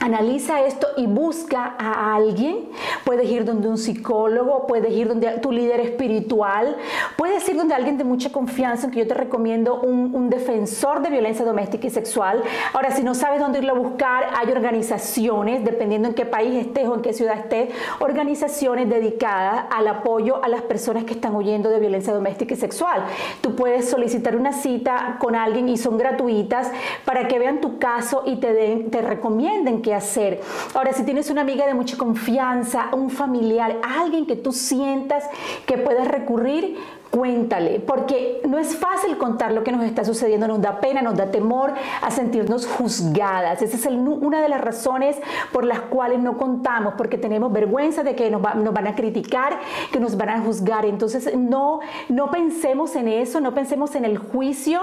Analiza 0.00 0.60
esto 0.64 0.86
y 0.96 1.06
busca 1.06 1.74
a 1.76 2.14
alguien. 2.14 2.68
Puedes 3.04 3.28
ir 3.28 3.44
donde 3.44 3.68
un 3.68 3.78
psicólogo, 3.78 4.66
puedes 4.68 4.92
ir 4.92 5.08
donde 5.08 5.28
tu 5.38 5.50
líder 5.50 5.80
espiritual, 5.80 6.76
puedes 7.16 7.48
ir 7.48 7.56
donde 7.56 7.74
alguien 7.74 7.98
de 7.98 8.04
mucha 8.04 8.30
confianza, 8.30 8.84
aunque 8.84 9.00
yo 9.00 9.08
te 9.08 9.14
recomiendo 9.14 9.80
un, 9.80 10.28
defensor 10.28 11.00
de 11.00 11.08
violencia 11.08 11.44
doméstica 11.44 11.86
y 11.86 11.90
sexual. 11.90 12.42
Ahora, 12.74 12.90
si 12.90 13.02
no 13.02 13.14
sabes 13.14 13.40
dónde 13.40 13.58
irlo 13.60 13.72
a 13.72 13.78
buscar, 13.78 14.26
hay 14.36 14.52
organizaciones, 14.52 15.64
dependiendo 15.64 16.08
en 16.08 16.14
qué 16.14 16.26
país 16.26 16.66
estés 16.66 16.86
o 16.86 16.94
en 16.94 17.02
qué 17.02 17.14
ciudad 17.14 17.38
estés, 17.38 17.70
organizaciones 17.98 18.90
dedicadas 18.90 19.64
al 19.70 19.88
apoyo 19.88 20.44
a 20.44 20.48
las 20.48 20.62
personas 20.62 21.04
que 21.04 21.14
están 21.14 21.34
huyendo 21.34 21.70
de 21.70 21.80
violencia 21.80 22.12
doméstica 22.12 22.54
y 22.54 22.56
sexual. 22.58 23.04
Tú 23.40 23.56
puedes 23.56 23.88
solicitar 23.88 24.36
una 24.36 24.52
cita 24.52 25.16
con 25.18 25.34
alguien 25.34 25.68
y 25.68 25.78
son 25.78 25.96
gratuitas 25.96 26.70
para 27.06 27.26
que 27.26 27.38
vean 27.38 27.60
tu 27.60 27.78
caso 27.78 28.22
y 28.26 28.36
te, 28.36 28.52
den, 28.52 28.90
te 28.90 29.00
recomienden 29.00 29.80
hacer. 29.94 30.40
Ahora, 30.74 30.92
si 30.92 31.04
tienes 31.04 31.30
una 31.30 31.40
amiga 31.40 31.66
de 31.66 31.74
mucha 31.74 31.96
confianza, 31.96 32.88
un 32.92 33.10
familiar, 33.10 33.76
alguien 33.82 34.26
que 34.26 34.36
tú 34.36 34.52
sientas 34.52 35.24
que 35.66 35.78
puedes 35.78 36.06
recurrir, 36.06 36.76
cuéntale, 37.10 37.80
porque 37.80 38.40
no 38.46 38.58
es 38.58 38.76
fácil 38.76 39.16
contar 39.16 39.52
lo 39.52 39.64
que 39.64 39.72
nos 39.72 39.84
está 39.84 40.04
sucediendo, 40.04 40.46
nos 40.46 40.60
da 40.60 40.80
pena, 40.80 41.00
nos 41.02 41.16
da 41.16 41.30
temor 41.30 41.72
a 42.02 42.10
sentirnos 42.10 42.66
juzgadas. 42.66 43.62
Esa 43.62 43.76
es 43.76 43.86
una 43.86 44.42
de 44.42 44.48
las 44.48 44.60
razones 44.60 45.16
por 45.52 45.64
las 45.64 45.80
cuales 45.80 46.20
no 46.20 46.36
contamos, 46.36 46.94
porque 46.96 47.16
tenemos 47.16 47.52
vergüenza 47.52 48.02
de 48.02 48.14
que 48.14 48.30
nos, 48.30 48.42
nos, 48.56 48.74
van 48.74 48.86
a 48.86 48.94
criticar, 48.94 49.58
que 49.90 50.00
nos 50.00 50.16
van 50.16 50.28
a 50.28 50.40
juzgar. 50.40 50.84
Entonces, 50.84 51.34
no, 51.36 51.80
no 52.08 52.30
pensemos 52.30 52.94
en 52.96 53.08
eso, 53.08 53.40
no 53.40 53.54
pensemos 53.54 53.94
en 53.94 54.04
el 54.04 54.18
juicio. 54.18 54.80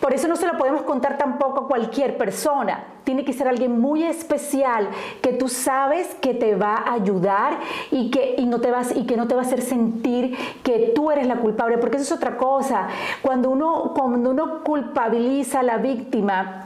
Por 0.00 0.12
eso 0.12 0.28
no 0.28 0.36
se 0.36 0.46
lo 0.46 0.56
podemos 0.58 0.82
contar 0.82 1.18
tampoco 1.18 1.64
a 1.64 1.68
cualquier 1.68 2.16
persona. 2.16 2.84
Tiene 3.04 3.24
que 3.24 3.32
ser 3.32 3.48
alguien 3.48 3.80
muy 3.80 4.02
especial 4.02 4.88
que 5.22 5.32
tú 5.32 5.48
sabes 5.48 6.14
que 6.20 6.34
te 6.34 6.56
va 6.56 6.74
a 6.74 6.94
ayudar 6.94 7.58
y 7.90 8.10
que, 8.10 8.34
y 8.36 8.46
no, 8.46 8.60
te 8.60 8.70
vas, 8.70 8.94
y 8.96 9.06
que 9.06 9.16
no 9.16 9.28
te 9.28 9.34
va 9.34 9.42
a 9.42 9.44
hacer 9.44 9.62
sentir 9.62 10.36
que 10.62 10.92
tú 10.94 11.10
eres 11.10 11.26
la 11.26 11.36
culpable 11.36 11.55
porque 11.56 11.96
eso 11.96 12.14
es 12.14 12.20
otra 12.20 12.36
cosa. 12.36 12.88
Cuando 13.22 13.50
uno, 13.50 13.92
cuando 13.94 14.30
uno 14.30 14.62
culpabiliza 14.62 15.60
a 15.60 15.62
la 15.62 15.78
víctima, 15.78 16.65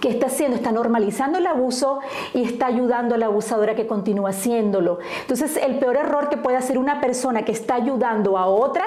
¿Qué 0.00 0.08
está 0.08 0.26
haciendo? 0.26 0.56
Está 0.56 0.72
normalizando 0.72 1.38
el 1.38 1.46
abuso 1.46 2.00
y 2.34 2.42
está 2.42 2.66
ayudando 2.66 3.14
a 3.14 3.18
la 3.18 3.26
abusadora 3.26 3.74
que 3.74 3.86
continúa 3.86 4.30
haciéndolo. 4.30 4.98
Entonces, 5.22 5.56
el 5.56 5.78
peor 5.78 5.96
error 5.96 6.28
que 6.28 6.36
puede 6.36 6.56
hacer 6.56 6.78
una 6.78 7.00
persona 7.00 7.44
que 7.44 7.52
está 7.52 7.74
ayudando 7.74 8.38
a 8.38 8.46
otra 8.46 8.84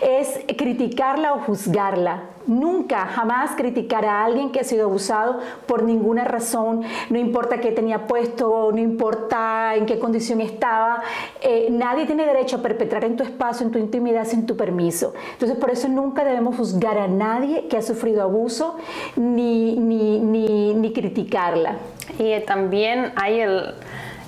es 0.00 0.40
criticarla 0.56 1.34
o 1.34 1.40
juzgarla. 1.40 2.22
Nunca, 2.48 3.04
jamás 3.04 3.50
criticar 3.56 4.06
a 4.06 4.24
alguien 4.24 4.50
que 4.50 4.60
ha 4.60 4.64
sido 4.64 4.86
abusado 4.86 5.38
por 5.66 5.82
ninguna 5.82 6.24
razón, 6.24 6.82
no 7.10 7.18
importa 7.18 7.60
qué 7.60 7.72
tenía 7.72 8.06
puesto, 8.06 8.72
no 8.72 8.78
importa 8.78 9.74
en 9.74 9.84
qué 9.84 9.98
condición 9.98 10.40
estaba. 10.40 11.02
Eh, 11.42 11.68
nadie 11.70 12.06
tiene 12.06 12.24
derecho 12.24 12.56
a 12.56 12.62
perpetrar 12.62 13.04
en 13.04 13.16
tu 13.16 13.22
espacio, 13.22 13.66
en 13.66 13.72
tu 13.72 13.78
intimidad, 13.78 14.26
sin 14.26 14.46
tu 14.46 14.56
permiso. 14.56 15.12
Entonces, 15.32 15.58
por 15.58 15.70
eso 15.70 15.88
nunca 15.88 16.24
debemos 16.24 16.56
juzgar 16.56 16.96
a 16.96 17.06
nadie 17.06 17.68
que 17.68 17.76
ha 17.76 17.82
sufrido 17.82 18.22
abuso 18.22 18.76
ni, 19.16 19.76
ni, 19.76 20.18
ni, 20.18 20.47
criticarla. 20.94 21.76
Y 22.18 22.38
también 22.40 23.12
hay 23.16 23.40
el, 23.40 23.74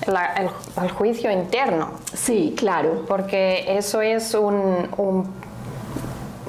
el, 0.07 0.91
juicio 0.91 1.31
interno. 1.31 1.93
Sí, 2.13 2.55
claro. 2.57 3.05
Porque 3.09 3.77
eso 3.77 4.01
es 4.03 4.35
un 4.35 4.89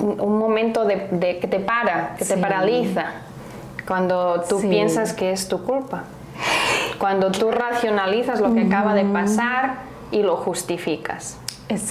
un 0.01 0.37
momento 0.37 0.85
de, 0.85 1.39
que 1.39 1.47
te 1.47 1.59
para, 1.59 2.15
que 2.17 2.25
te 2.25 2.37
paraliza, 2.37 3.05
cuando 3.87 4.43
tú 4.47 4.59
piensas 4.61 5.13
que 5.13 5.31
es 5.31 5.47
tu 5.47 5.63
culpa. 5.63 6.03
Cuando 6.97 7.31
tú 7.31 7.51
racionalizas 7.51 8.39
lo 8.41 8.53
que 8.53 8.61
acaba 8.61 8.93
de 8.93 9.05
pasar 9.05 9.77
y 10.11 10.23
lo 10.23 10.37
justificas. 10.37 11.37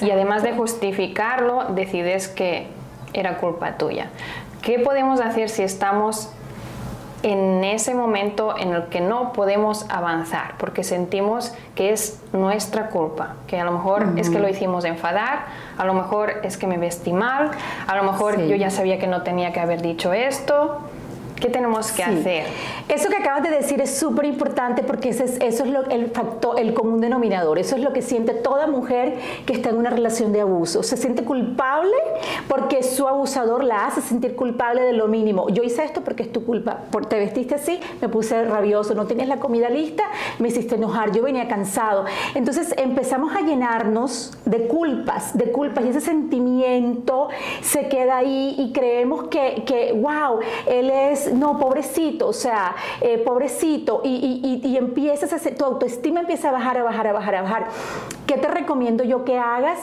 Y 0.03 0.11
además 0.11 0.43
de 0.43 0.53
justificarlo, 0.53 1.67
decides 1.71 2.29
que 2.29 2.69
era 3.13 3.39
culpa 3.39 3.77
tuya. 3.77 4.11
¿Qué 4.63 4.79
podemos 4.79 5.21
hacer 5.21 5.49
si 5.49 5.63
estamos 5.63 6.31
en 7.23 7.65
ese 7.65 7.95
momento 7.95 8.55
en 8.57 8.73
el 8.73 8.85
que 8.85 9.01
no 9.01 9.33
podemos 9.33 9.87
avanzar 9.91 10.55
porque 10.59 10.85
sentimos 10.85 11.53
que 11.75 11.93
es 11.93 12.21
nuestra 12.33 12.89
culpa, 12.89 13.37
que 13.47 13.59
a 13.59 13.65
lo 13.65 13.73
mejor 13.73 14.15
es 14.17 14.31
que 14.31 14.39
lo 14.39 14.49
hicimos 14.49 14.85
enfadar, 14.85 15.47
a 15.77 15.85
lo 15.85 15.95
mejor 15.95 16.41
es 16.43 16.57
que 16.57 16.67
me 16.67 16.79
vestí 16.79 17.13
mal, 17.13 17.51
a 17.87 17.97
lo 17.97 18.05
mejor 18.05 18.41
yo 18.43 18.57
ya 18.57 18.71
sabía 18.71 18.99
que 18.99 19.07
no 19.07 19.23
tenía 19.23 19.53
que 19.53 19.61
haber 19.61 19.83
dicho 19.83 20.13
esto, 20.13 20.81
¿Qué 21.41 21.49
tenemos 21.49 21.91
que 21.93 22.05
hacer? 22.05 22.45
Eso 22.89 23.09
que 23.09 23.17
acabas 23.17 23.43
de 23.43 23.51
decir 23.51 23.81
es 23.81 23.97
súper 23.97 24.27
importante 24.27 24.83
porque 24.83 25.09
ese 25.09 25.25
es, 25.25 25.39
eso 25.41 25.65
es 25.65 25.71
lo, 25.71 25.87
el 25.87 26.11
factor, 26.11 26.61
el 26.61 26.75
común 26.75 27.01
denominador. 27.01 27.59
Eso 27.59 27.77
es 27.77 27.83
lo 27.83 27.95
que 27.95 28.03
siente 28.03 28.35
toda 28.35 28.67
mujer 28.67 29.19
que 29.47 29.55
está 29.55 29.71
en 29.71 29.77
una 29.77 29.89
relación 29.89 30.33
de 30.33 30.43
abuso. 30.43 30.83
Se 30.83 30.99
siente 30.99 31.25
culpable 31.25 31.97
porque 32.47 32.83
su 32.83 33.09
abusador 33.09 33.65
la 33.65 33.87
hace 33.87 34.03
sentir 34.03 34.37
culpable 34.37 34.83
de 34.83 34.93
lo 34.93 35.09
mínimo. 35.09 35.49
Yo 35.49 35.63
hice 35.63 35.83
esto 35.83 36.03
porque 36.03 36.25
es 36.25 36.33
tu 36.33 36.45
culpa. 36.45 36.85
Por, 36.91 37.07
te 37.07 37.19
vestiste 37.19 37.55
así, 37.55 37.81
me 38.03 38.11
puse 38.11 38.45
rabioso, 38.45 38.95
no 38.95 39.07
tenías 39.07 39.29
la 39.29 39.39
comida 39.39 39.71
lista, 39.71 40.05
me 40.39 40.49
hiciste 40.49 40.75
enojar, 40.75 41.13
yo 41.13 41.23
venía 41.23 41.49
cansado. 41.49 42.05
Entonces 42.35 42.75
empezamos 42.77 43.35
a 43.35 43.41
llenarnos 43.41 44.37
de 44.45 44.67
culpas, 44.67 45.37
de 45.37 45.51
culpas 45.53 45.87
y 45.87 45.89
ese 45.89 46.03
sentimiento 46.03 47.29
se 47.63 47.89
queda 47.89 48.19
ahí 48.19 48.57
y 48.59 48.73
creemos 48.73 49.29
que, 49.29 49.63
que 49.65 49.93
wow, 49.93 50.41
él 50.67 50.91
es 50.91 51.30
no, 51.33 51.59
pobrecito, 51.59 52.29
o 52.29 52.33
sea, 52.33 52.75
eh, 53.01 53.19
pobrecito, 53.19 54.03
y, 54.05 54.61
y, 54.63 54.77
empiezas 54.77 55.33
a 55.33 55.37
hacer, 55.37 55.57
tu 55.57 55.65
autoestima 55.65 56.21
empieza 56.21 56.49
a 56.49 56.53
bajar, 56.53 56.79
a 56.79 56.83
bajar, 56.83 57.07
a 57.07 57.13
bajar, 57.13 57.35
a 57.35 57.43
bajar. 57.43 57.67
¿Qué 58.27 58.37
te 58.37 58.49
recomiendo 58.49 59.05
yo 59.05 59.25
que 59.25 59.39
hagas? 59.39 59.79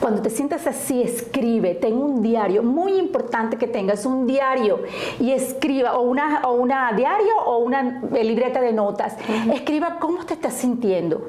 Cuando 0.00 0.20
te 0.22 0.30
sientas 0.30 0.66
así, 0.66 1.02
escribe, 1.02 1.74
ten 1.74 1.94
un 1.94 2.20
diario, 2.20 2.62
muy 2.62 2.98
importante 2.98 3.56
que 3.56 3.66
tengas 3.66 4.04
un 4.04 4.26
diario 4.26 4.80
y 5.18 5.30
escriba, 5.30 5.96
o 5.96 6.02
una, 6.02 6.42
o 6.44 6.52
una 6.52 6.92
diario 6.92 7.36
o 7.46 7.58
una 7.58 8.02
libreta 8.12 8.60
de 8.60 8.72
notas, 8.72 9.16
escriba 9.52 9.98
cómo 10.00 10.24
te 10.24 10.34
estás 10.34 10.54
sintiendo 10.54 11.22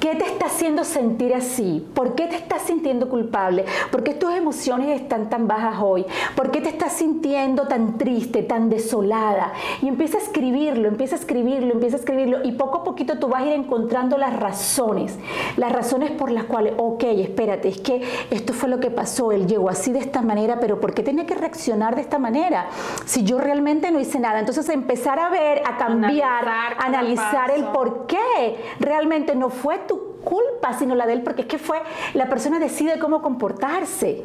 ¿Qué 0.00 0.14
te 0.14 0.24
está 0.24 0.46
haciendo 0.46 0.84
sentir 0.84 1.34
así? 1.34 1.86
¿Por 1.94 2.14
qué 2.14 2.26
te 2.26 2.36
estás 2.36 2.62
sintiendo 2.62 3.08
culpable? 3.08 3.64
¿Por 3.90 4.02
qué 4.02 4.14
tus 4.14 4.32
emociones 4.32 5.00
están 5.00 5.28
tan 5.28 5.48
bajas 5.48 5.80
hoy? 5.82 6.06
¿Por 6.34 6.50
qué 6.50 6.60
te 6.60 6.68
estás 6.68 6.92
sintiendo 6.92 7.66
tan 7.66 7.98
triste, 7.98 8.42
tan 8.42 8.70
desolada? 8.70 9.52
Y 9.82 9.88
empieza 9.88 10.18
a 10.18 10.20
escribirlo, 10.20 10.88
empieza 10.88 11.16
a 11.16 11.18
escribirlo, 11.18 11.72
empieza 11.72 11.96
a 11.96 12.00
escribirlo 12.00 12.44
y 12.44 12.52
poco 12.52 12.78
a 12.78 12.84
poquito 12.84 13.18
tú 13.18 13.28
vas 13.28 13.42
a 13.42 13.46
ir 13.46 13.52
encontrando 13.52 14.16
las 14.16 14.38
razones, 14.38 15.18
las 15.56 15.72
razones 15.72 16.12
por 16.12 16.30
las 16.30 16.44
cuales, 16.44 16.74
ok, 16.76 17.04
espérate, 17.04 17.68
es 17.68 17.80
que 17.80 18.02
esto 18.30 18.52
fue 18.52 18.68
lo 18.68 18.80
que 18.80 18.90
pasó, 18.90 19.32
él 19.32 19.46
llegó 19.46 19.68
así 19.68 19.92
de 19.92 19.98
esta 19.98 20.22
manera, 20.22 20.60
pero 20.60 20.80
¿por 20.80 20.94
qué 20.94 21.02
tenía 21.02 21.26
que 21.26 21.34
reaccionar 21.34 21.96
de 21.96 22.02
esta 22.02 22.18
manera? 22.18 22.68
Si 23.04 23.24
yo 23.24 23.38
realmente 23.38 23.90
no 23.90 24.00
hice 24.00 24.18
nada. 24.18 24.38
Entonces 24.38 24.68
empezar 24.68 25.18
a 25.18 25.28
ver, 25.28 25.62
a 25.66 25.76
cambiar, 25.76 26.48
analizar, 26.48 26.76
analizar 26.78 27.50
el 27.50 27.64
por 27.64 28.06
qué 28.06 28.56
realmente 28.80 29.34
no 29.34 29.50
fue 29.50 29.57
tu 29.86 30.18
culpa, 30.24 30.72
sino 30.78 30.94
la 30.94 31.06
de 31.06 31.14
él, 31.14 31.22
porque 31.22 31.42
es 31.42 31.48
que 31.48 31.58
fue, 31.58 31.78
la 32.14 32.28
persona 32.28 32.58
decide 32.58 32.98
cómo 32.98 33.22
comportarse. 33.22 34.24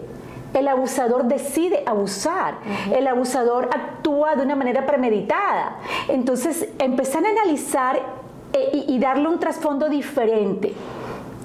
El 0.54 0.68
abusador 0.68 1.26
decide 1.26 1.84
abusar. 1.86 2.56
El 2.94 3.08
abusador 3.08 3.70
actúa 3.74 4.36
de 4.36 4.44
una 4.44 4.56
manera 4.56 4.86
premeditada. 4.86 5.78
Entonces, 6.10 6.70
empezar 6.78 7.26
a 7.26 7.30
analizar 7.30 8.00
eh, 8.54 8.86
y, 8.88 9.00
darle 9.00 9.28
un 9.28 9.40
trasfondo 9.40 9.90
diferente. 9.90 10.74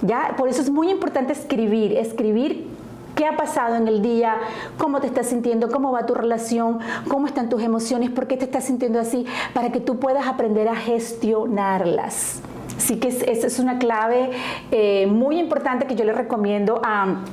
¿ya? 0.02 0.34
Por 0.36 0.48
eso 0.48 0.60
es 0.60 0.70
muy 0.70 0.90
importante 0.90 1.32
escribir, 1.32 1.96
escribir 1.96 2.66
qué 3.14 3.24
ha 3.26 3.36
pasado 3.36 3.76
en 3.76 3.88
el 3.88 4.02
día, 4.02 4.36
cómo 4.76 5.00
te 5.00 5.06
estás 5.06 5.26
sintiendo, 5.26 5.70
cómo 5.70 5.90
va 5.90 6.04
tu 6.04 6.14
relación, 6.14 6.78
cómo 7.08 7.26
están 7.26 7.48
tus 7.48 7.62
emociones, 7.62 8.10
por 8.10 8.26
qué 8.26 8.36
te 8.36 8.44
estás 8.44 8.64
sintiendo 8.64 9.00
así, 9.00 9.26
para 9.54 9.72
que 9.72 9.80
tú 9.80 9.98
puedas 9.98 10.26
aprender 10.28 10.68
a 10.68 10.76
gestionarlas. 10.76 12.42
Así 12.78 13.00
que 13.00 13.08
esa 13.08 13.46
es 13.46 13.58
una 13.58 13.80
clave 13.80 14.30
eh, 14.70 15.08
muy 15.08 15.40
importante 15.40 15.86
que 15.86 15.96
yo 15.96 16.04
le 16.04 16.12
recomiendo 16.12 16.80
a 16.84 17.24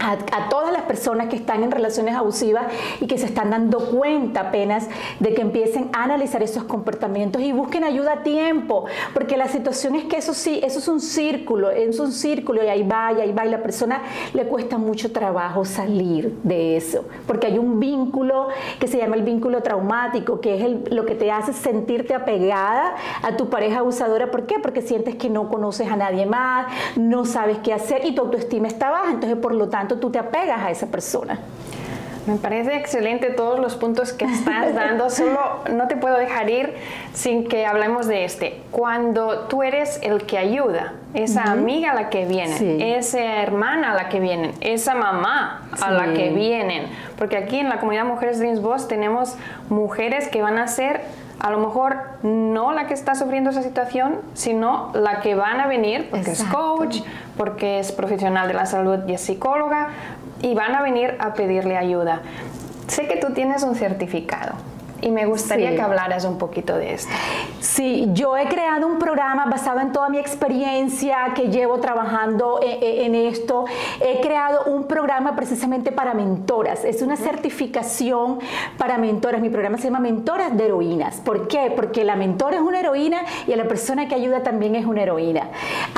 a, 0.00 0.48
todas 0.48 0.72
las 0.72 0.82
personas 0.82 1.28
que 1.28 1.36
están 1.36 1.62
en 1.62 1.70
relaciones 1.70 2.14
abusivas 2.14 2.66
y 3.00 3.06
que 3.06 3.18
se 3.18 3.26
están 3.26 3.50
dando 3.50 3.78
cuenta 3.90 4.40
apenas 4.40 4.88
de 5.20 5.34
que 5.34 5.42
empiecen 5.42 5.90
a 5.92 6.04
analizar 6.04 6.42
esos 6.42 6.64
comportamientos 6.64 7.42
y 7.42 7.52
busquen 7.52 7.84
ayuda 7.84 8.14
a 8.14 8.22
tiempo, 8.22 8.86
porque 9.14 9.36
la 9.36 9.48
situación 9.48 9.94
es 9.94 10.04
que 10.04 10.16
eso 10.16 10.34
sí, 10.34 10.60
eso 10.62 10.78
es 10.78 10.88
un 10.88 11.00
círculo, 11.00 11.70
es 11.70 12.00
un 12.00 12.12
círculo 12.12 12.64
y 12.64 12.68
ahí 12.68 12.82
va, 12.82 13.12
y 13.12 13.20
ahí 13.20 13.32
va, 13.32 13.46
y 13.46 13.50
la 13.50 13.62
persona 13.62 14.02
le 14.32 14.44
cuesta 14.44 14.78
mucho 14.78 15.12
trabajo 15.12 15.64
salir 15.64 16.38
de 16.42 16.76
eso, 16.76 17.04
porque 17.26 17.46
hay 17.46 17.58
un 17.58 17.78
vínculo 17.78 18.48
que 18.78 18.88
se 18.88 18.98
llama 18.98 19.16
el 19.16 19.22
vínculo 19.22 19.62
traumático, 19.62 20.40
que 20.40 20.56
es 20.56 20.92
lo 20.92 21.04
que 21.04 21.14
te 21.14 21.30
hace 21.30 21.52
sentirte 21.52 22.14
apegada 22.14 22.94
a 23.22 23.36
tu 23.36 23.50
pareja 23.50 23.80
abusadora. 23.80 24.30
¿Por 24.30 24.46
qué? 24.46 24.58
Porque 24.58 24.80
sientes 24.80 25.16
que 25.16 25.28
no 25.28 25.48
conoces 25.48 25.90
a 25.90 25.96
nadie 25.96 26.26
más, 26.26 26.66
no 26.96 27.24
sabes 27.24 27.58
qué 27.58 27.72
hacer 27.74 28.04
y 28.04 28.14
tu 28.14 28.22
autoestima 28.22 28.68
está 28.68 28.90
baja, 28.90 29.10
entonces 29.10 29.38
por 29.38 29.54
lo 29.54 29.68
tanto 29.68 29.89
tú 29.98 30.10
te 30.10 30.18
apegas 30.18 30.60
a 30.60 30.70
esa 30.70 30.86
persona. 30.86 31.38
Me 32.26 32.36
parece 32.36 32.76
excelente 32.76 33.30
todos 33.30 33.58
los 33.58 33.76
puntos 33.76 34.12
que 34.12 34.26
estás 34.26 34.74
dando, 34.74 35.08
solo 35.10 35.40
no 35.72 35.88
te 35.88 35.96
puedo 35.96 36.16
dejar 36.16 36.50
ir 36.50 36.74
sin 37.14 37.48
que 37.48 37.66
hablemos 37.66 38.06
de 38.06 38.24
este. 38.24 38.60
Cuando 38.70 39.46
tú 39.48 39.62
eres 39.62 39.98
el 40.02 40.24
que 40.24 40.38
ayuda, 40.38 40.92
esa 41.14 41.44
amiga 41.44 41.92
a 41.92 41.94
la 41.94 42.10
que 42.10 42.26
vienen, 42.26 42.80
esa 42.80 43.42
hermana 43.42 43.92
a 43.92 43.94
la 43.94 44.08
que 44.08 44.20
vienen, 44.20 44.52
esa 44.60 44.94
mamá 44.94 45.68
a 45.80 45.90
la 45.90 46.12
que 46.12 46.28
vienen, 46.30 46.86
porque 47.18 47.36
aquí 47.36 47.58
en 47.58 47.68
la 47.68 47.80
comunidad 47.80 48.04
Mujeres 48.04 48.38
Dreams 48.38 48.60
Boss 48.60 48.86
tenemos 48.86 49.34
mujeres 49.68 50.28
que 50.28 50.42
van 50.42 50.58
a 50.58 50.68
ser 50.68 51.00
a 51.40 51.50
lo 51.50 51.58
mejor 51.58 51.96
no 52.22 52.72
la 52.72 52.86
que 52.86 52.92
está 52.92 53.14
sufriendo 53.14 53.48
esa 53.48 53.62
situación, 53.62 54.18
sino 54.34 54.90
la 54.94 55.20
que 55.22 55.34
van 55.34 55.58
a 55.58 55.66
venir 55.66 56.08
porque 56.10 56.32
es 56.32 56.44
coach, 56.44 56.98
porque 57.40 57.78
es 57.78 57.90
profesional 57.90 58.48
de 58.48 58.52
la 58.52 58.66
salud 58.66 58.98
y 59.08 59.14
es 59.14 59.22
psicóloga, 59.22 59.88
y 60.42 60.52
van 60.52 60.74
a 60.74 60.82
venir 60.82 61.16
a 61.20 61.32
pedirle 61.32 61.78
ayuda. 61.78 62.20
Sé 62.86 63.08
que 63.08 63.16
tú 63.16 63.32
tienes 63.32 63.62
un 63.62 63.76
certificado 63.76 64.52
y 65.00 65.10
me 65.10 65.24
gustaría 65.24 65.74
que 65.74 65.80
hablaras 65.80 66.26
un 66.26 66.36
poquito 66.36 66.76
de 66.76 66.92
esto. 66.92 67.10
Sí, 67.60 68.08
yo 68.14 68.38
he 68.38 68.48
creado 68.48 68.86
un 68.86 68.98
programa 68.98 69.44
basado 69.44 69.80
en 69.80 69.92
toda 69.92 70.08
mi 70.08 70.18
experiencia 70.18 71.32
que 71.34 71.48
llevo 71.48 71.78
trabajando 71.78 72.58
e, 72.62 72.78
e, 72.80 73.04
en, 73.04 73.14
esto. 73.14 73.66
He 74.00 74.20
creado 74.22 74.64
un 74.64 74.84
programa 74.84 75.36
precisamente 75.36 75.92
para 75.92 76.14
mentoras. 76.14 76.86
Es 76.86 77.02
una 77.02 77.16
certificación 77.16 78.38
para 78.78 78.96
mentoras. 78.96 79.42
Mi 79.42 79.50
programa 79.50 79.76
se 79.76 79.84
llama 79.84 80.00
Mentoras 80.00 80.56
de 80.56 80.64
Heroínas. 80.64 81.20
¿Por 81.20 81.48
qué? 81.48 81.70
Porque 81.76 82.02
la 82.02 82.16
mentora 82.16 82.56
es 82.56 82.62
una 82.62 82.80
heroína 82.80 83.18
y 83.46 83.54
la 83.54 83.68
persona 83.68 84.08
que 84.08 84.14
ayuda 84.14 84.42
también 84.42 84.74
es 84.74 84.86
una 84.86 85.02
heroína. 85.02 85.48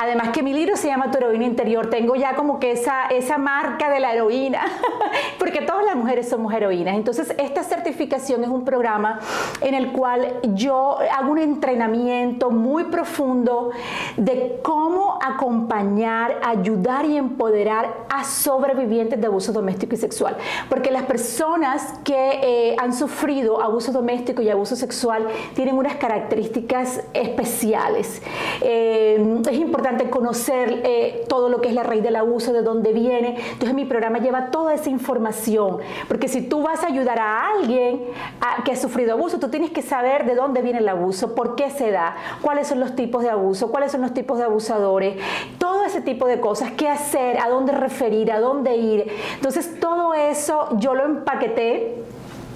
Además 0.01 0.29
que 0.29 0.43
mi 0.43 0.51
libro 0.51 0.75
se 0.75 0.87
llama 0.87 1.11
Tu 1.11 1.19
heroína 1.19 1.45
interior. 1.45 1.89
Tengo 1.89 2.15
ya 2.17 2.35
como 2.35 2.59
que 2.59 2.71
esa, 2.71 3.07
esa 3.07 3.37
marca 3.37 3.89
de 3.89 4.01
la 4.01 4.13
heroína, 4.13 4.65
porque 5.39 5.61
todas 5.61 5.85
las 5.85 5.95
mujeres 5.95 6.27
somos 6.27 6.53
heroínas. 6.53 6.97
Entonces, 6.97 7.33
esta 7.37 7.63
certificación 7.63 8.43
es 8.43 8.49
un 8.49 8.65
programa 8.65 9.21
en 9.61 9.75
el 9.75 9.93
cual 9.93 10.39
yo 10.55 10.97
hago 11.17 11.31
un 11.31 11.52
entrenamiento 11.53 12.51
muy 12.51 12.85
profundo 12.85 13.71
de 14.17 14.59
cómo 14.61 15.17
acompañar, 15.21 16.39
ayudar 16.43 17.05
y 17.05 17.17
empoderar 17.17 18.05
a 18.09 18.23
sobrevivientes 18.23 19.19
de 19.19 19.27
abuso 19.27 19.51
doméstico 19.51 19.95
y 19.95 19.97
sexual. 19.97 20.37
Porque 20.69 20.91
las 20.91 21.03
personas 21.03 21.93
que 22.03 22.39
eh, 22.43 22.75
han 22.77 22.93
sufrido 22.93 23.61
abuso 23.61 23.91
doméstico 23.91 24.41
y 24.41 24.49
abuso 24.49 24.75
sexual 24.75 25.27
tienen 25.55 25.77
unas 25.77 25.95
características 25.95 27.01
especiales. 27.13 28.21
Eh, 28.61 29.41
es 29.49 29.57
importante 29.57 30.09
conocer 30.09 30.81
eh, 30.83 31.25
todo 31.27 31.49
lo 31.49 31.61
que 31.61 31.69
es 31.69 31.75
la 31.75 31.83
raíz 31.83 32.03
del 32.03 32.15
abuso, 32.15 32.53
de 32.53 32.61
dónde 32.61 32.93
viene. 32.93 33.37
Entonces 33.51 33.73
mi 33.73 33.85
programa 33.85 34.19
lleva 34.19 34.51
toda 34.51 34.73
esa 34.73 34.89
información. 34.89 35.77
Porque 36.07 36.27
si 36.27 36.41
tú 36.41 36.61
vas 36.61 36.83
a 36.83 36.87
ayudar 36.87 37.19
a 37.19 37.49
alguien 37.49 38.01
a, 38.41 38.63
que 38.63 38.75
sufrido 38.75 39.13
abuso, 39.13 39.39
tú 39.39 39.49
tienes 39.49 39.71
que 39.71 39.81
saber 39.81 40.25
de 40.25 40.35
dónde 40.35 40.61
viene 40.61 40.79
el 40.79 40.89
abuso, 40.89 41.35
por 41.43 41.55
qué 41.55 41.69
se 41.69 41.91
da, 41.91 42.15
cuáles 42.41 42.67
son 42.67 42.79
los 42.79 42.95
tipos 42.95 43.21
de 43.21 43.29
abuso, 43.29 43.69
cuáles 43.69 43.91
son 43.91 43.99
los 43.99 44.13
tipos 44.13 44.37
de 44.37 44.45
abusadores, 44.45 45.17
todo 45.57 45.83
ese 45.83 45.99
tipo 45.99 46.25
de 46.25 46.39
cosas, 46.39 46.71
qué 46.71 46.87
hacer, 46.87 47.37
a 47.37 47.49
dónde 47.49 47.73
referir, 47.73 48.31
a 48.31 48.39
dónde 48.39 48.77
ir. 48.77 49.11
Entonces 49.35 49.77
todo 49.81 50.13
eso 50.13 50.69
yo 50.77 50.95
lo 50.95 51.03
empaqueté 51.03 52.01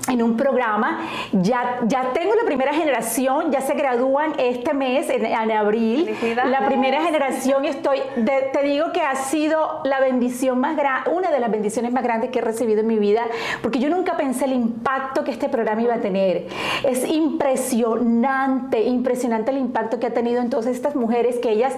en 0.07 0.23
un 0.23 0.37
programa. 0.37 0.99
Ya, 1.31 1.79
ya 1.87 2.13
tengo 2.13 2.35
la 2.35 2.45
primera 2.45 2.73
generación, 2.73 3.51
ya 3.51 3.61
se 3.61 3.73
gradúan 3.73 4.33
este 4.37 4.73
mes, 4.73 5.09
en, 5.09 5.51
abril. 5.51 6.15
La 6.45 6.65
primera 6.67 7.01
generación, 7.03 7.65
estoy, 7.65 7.99
te 8.25 8.63
digo 8.63 8.91
que 8.91 9.01
ha 9.01 9.15
sido 9.15 9.81
la 9.83 9.99
bendición 9.99 10.59
más 10.59 10.75
grande, 10.75 11.09
una 11.11 11.31
de 11.31 11.39
las 11.39 11.51
bendiciones 11.51 11.91
más 11.91 12.03
grandes 12.03 12.31
que 12.31 12.39
he 12.39 12.41
recibido 12.41 12.81
en 12.81 12.87
mi 12.87 12.97
vida, 12.97 13.23
porque 13.61 13.79
yo 13.79 13.89
nunca 13.89 14.17
pensé 14.17 14.45
el 14.45 14.53
impacto 14.53 15.23
que 15.23 15.31
este 15.31 15.49
programa 15.49 15.81
iba 15.81 15.95
a 15.95 15.99
tener. 15.99 16.47
Es 16.83 17.07
impresionante, 17.07 18.83
impresionante 18.83 19.51
el 19.51 19.57
impacto 19.57 19.99
que 19.99 20.07
ha 20.07 20.13
tenido 20.13 20.41
entonces 20.41 20.75
estas 20.75 20.95
mujeres 20.95 21.37
que 21.39 21.51
ellas 21.51 21.73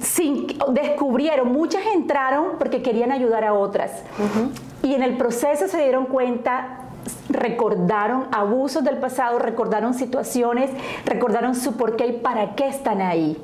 sin, 0.00 0.46
descubrieron, 0.68 1.52
muchas 1.52 1.82
entraron 1.94 2.58
porque 2.58 2.82
querían 2.82 3.12
ayudar 3.12 3.44
a 3.44 3.54
otras. 3.54 3.90
Y 4.82 4.94
en 4.94 5.02
el 5.02 5.16
proceso 5.16 5.68
se 5.68 5.78
dieron 5.78 6.06
cuenta 6.06 6.85
recordaron 7.28 8.26
abusos 8.32 8.84
del 8.84 8.98
pasado, 8.98 9.38
recordaron 9.38 9.94
situaciones, 9.94 10.70
recordaron 11.04 11.54
su 11.54 11.76
por 11.76 11.96
qué 11.96 12.06
y 12.06 12.12
para 12.12 12.54
qué 12.54 12.68
están 12.68 13.00
ahí. 13.00 13.36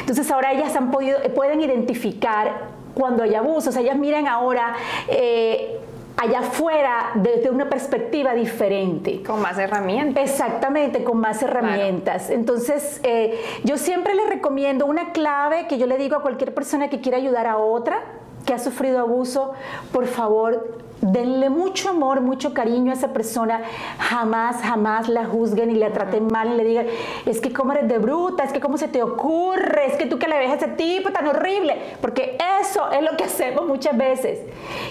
Entonces 0.00 0.30
ahora 0.30 0.52
ellas 0.52 0.74
han 0.76 0.90
podido, 0.90 1.18
pueden 1.34 1.60
identificar 1.60 2.68
cuando 2.94 3.22
hay 3.22 3.34
abusos, 3.34 3.76
ellas 3.76 3.96
miran 3.96 4.26
ahora 4.26 4.74
eh, 5.08 5.78
allá 6.16 6.40
afuera 6.40 7.12
desde 7.14 7.50
una 7.50 7.68
perspectiva 7.68 8.34
diferente. 8.34 9.22
Con 9.22 9.40
más 9.40 9.58
herramientas. 9.58 10.30
Exactamente, 10.30 11.02
con 11.02 11.18
más 11.18 11.42
herramientas. 11.42 12.30
Entonces, 12.30 13.00
eh, 13.04 13.40
yo 13.64 13.78
siempre 13.78 14.14
les 14.14 14.28
recomiendo 14.28 14.86
una 14.86 15.12
clave 15.12 15.66
que 15.66 15.78
yo 15.78 15.86
le 15.86 15.96
digo 15.96 16.16
a 16.16 16.22
cualquier 16.22 16.52
persona 16.52 16.90
que 16.90 17.00
quiera 17.00 17.16
ayudar 17.16 17.46
a 17.46 17.56
otra 17.56 18.02
que 18.44 18.54
ha 18.54 18.58
sufrido 18.58 19.00
abuso, 19.00 19.52
por 19.92 20.06
favor, 20.06 20.78
denle 21.00 21.50
mucho 21.50 21.90
amor, 21.90 22.20
mucho 22.20 22.52
cariño 22.52 22.92
a 22.92 22.94
esa 22.94 23.12
persona, 23.12 23.62
jamás, 23.98 24.62
jamás 24.62 25.08
la 25.08 25.24
juzguen 25.24 25.70
y 25.70 25.74
la 25.74 25.92
traten 25.92 26.26
mal 26.26 26.52
y 26.52 26.56
le 26.56 26.64
digan, 26.64 26.86
es 27.26 27.40
que 27.40 27.52
cómo 27.52 27.72
eres 27.72 27.88
de 27.88 27.98
bruta, 27.98 28.44
es 28.44 28.52
que 28.52 28.60
cómo 28.60 28.76
se 28.76 28.88
te 28.88 29.02
ocurre, 29.02 29.86
es 29.86 29.94
que 29.94 30.06
tú 30.06 30.18
que 30.18 30.28
le 30.28 30.38
ves 30.38 30.50
a 30.50 30.54
ese 30.54 30.68
tipo 30.68 31.10
tan 31.10 31.26
horrible, 31.26 31.76
porque 32.00 32.36
eso 32.60 32.90
es 32.92 33.02
lo 33.02 33.16
que 33.16 33.24
hacemos 33.24 33.66
muchas 33.66 33.96
veces. 33.96 34.40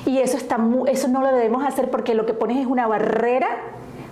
Y 0.06 0.20
eso, 0.20 0.38
está, 0.38 0.58
eso 0.88 1.08
no 1.08 1.22
lo 1.22 1.32
debemos 1.32 1.66
hacer 1.66 1.90
porque 1.90 2.16
lo 2.16 2.26
que 2.26 2.34
pones 2.34 2.58
es 2.58 2.66
una 2.66 2.88
barrera 2.88 3.48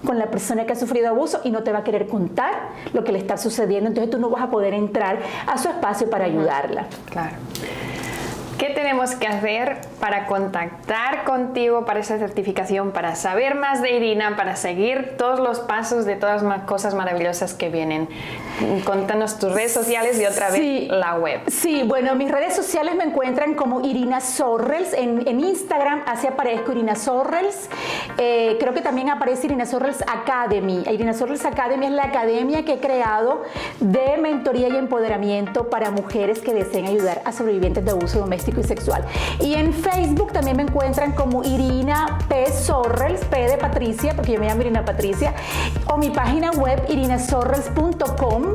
con 0.05 0.19
la 0.19 0.27
persona 0.27 0.65
que 0.65 0.73
ha 0.73 0.75
sufrido 0.75 1.09
abuso 1.09 1.41
y 1.43 1.49
no 1.49 1.63
te 1.63 1.71
va 1.71 1.79
a 1.79 1.83
querer 1.83 2.07
contar 2.07 2.53
lo 2.93 3.03
que 3.03 3.11
le 3.11 3.17
está 3.17 3.37
sucediendo, 3.37 3.89
entonces 3.89 4.11
tú 4.11 4.19
no 4.19 4.29
vas 4.29 4.43
a 4.43 4.49
poder 4.49 4.73
entrar 4.73 5.19
a 5.45 5.57
su 5.57 5.69
espacio 5.69 6.09
para 6.09 6.25
ayudarla. 6.25 6.85
Claro. 7.09 7.35
¿Qué 8.57 8.71
tenemos 8.71 9.13
que 9.13 9.27
hacer 9.27 9.77
para 9.99 10.25
contactar 10.25 11.25
contigo 11.25 11.85
para 11.85 11.99
esa 11.99 12.17
certificación, 12.17 12.91
para 12.91 13.15
saber 13.15 13.53
más 13.53 13.83
de 13.83 13.91
Irina, 13.91 14.35
para 14.35 14.55
seguir 14.55 15.13
todos 15.15 15.39
los 15.39 15.59
pasos 15.59 16.05
de 16.05 16.15
todas 16.15 16.41
las 16.41 16.63
cosas 16.63 16.95
maravillosas 16.95 17.53
que 17.53 17.69
vienen? 17.69 18.09
Contanos 18.83 19.37
tus 19.37 19.53
redes 19.53 19.71
sociales 19.71 20.19
y 20.19 20.25
otra 20.25 20.49
vez 20.49 20.87
la 20.89 21.19
web. 21.19 21.41
Sí, 21.45 21.83
bueno, 21.85 22.15
mis 22.15 22.31
redes 22.31 22.55
sociales 22.55 22.95
me 22.95 23.03
encuentran 23.03 23.53
como 23.53 23.81
Irina 23.81 24.21
Sorrels. 24.21 24.91
En, 24.93 25.27
Instagram 25.39 26.01
así 26.07 26.25
aparezco 26.25 26.71
Irina 26.71 26.95
Sorrels. 26.95 27.69
Eh, 28.17 28.57
creo 28.59 28.73
que 28.73 28.81
también 28.81 29.11
aparece 29.11 29.45
Irina 29.45 29.67
Sorrels 29.67 30.01
Academy. 30.01 30.83
Irina 30.91 31.13
Sorrels 31.13 31.45
Academy 31.45 31.85
es 31.85 31.91
la 31.91 32.05
academia 32.05 32.65
que 32.65 32.73
he 32.73 32.79
creado 32.79 33.43
de 33.79 34.17
mentoría 34.19 34.69
y 34.69 34.75
empoderamiento 34.77 35.69
para 35.69 35.91
mujeres 35.91 36.39
que 36.39 36.55
deseen 36.55 36.87
ayudar 36.87 37.21
a 37.23 37.31
sobrevivientes 37.31 37.85
de 37.85 37.91
abuso 37.91 38.17
doméstico 38.17 38.46
y 38.55 38.63
sexual. 38.63 39.03
Y 39.39 39.53
en 39.55 39.73
Facebook 39.73 40.31
también 40.31 40.57
me 40.57 40.63
encuentran 40.63 41.13
como 41.13 41.43
Irina 41.43 42.19
P. 42.29 42.51
Sorrels, 42.51 43.25
P 43.25 43.37
de 43.49 43.57
Patricia, 43.57 44.13
porque 44.15 44.33
yo 44.33 44.39
me 44.39 44.47
llamo 44.47 44.61
Irina 44.61 44.85
Patricia, 44.85 45.33
o 45.87 45.97
mi 45.97 46.09
página 46.09 46.51
web 46.51 46.83
irinasorrels.com 46.89 48.53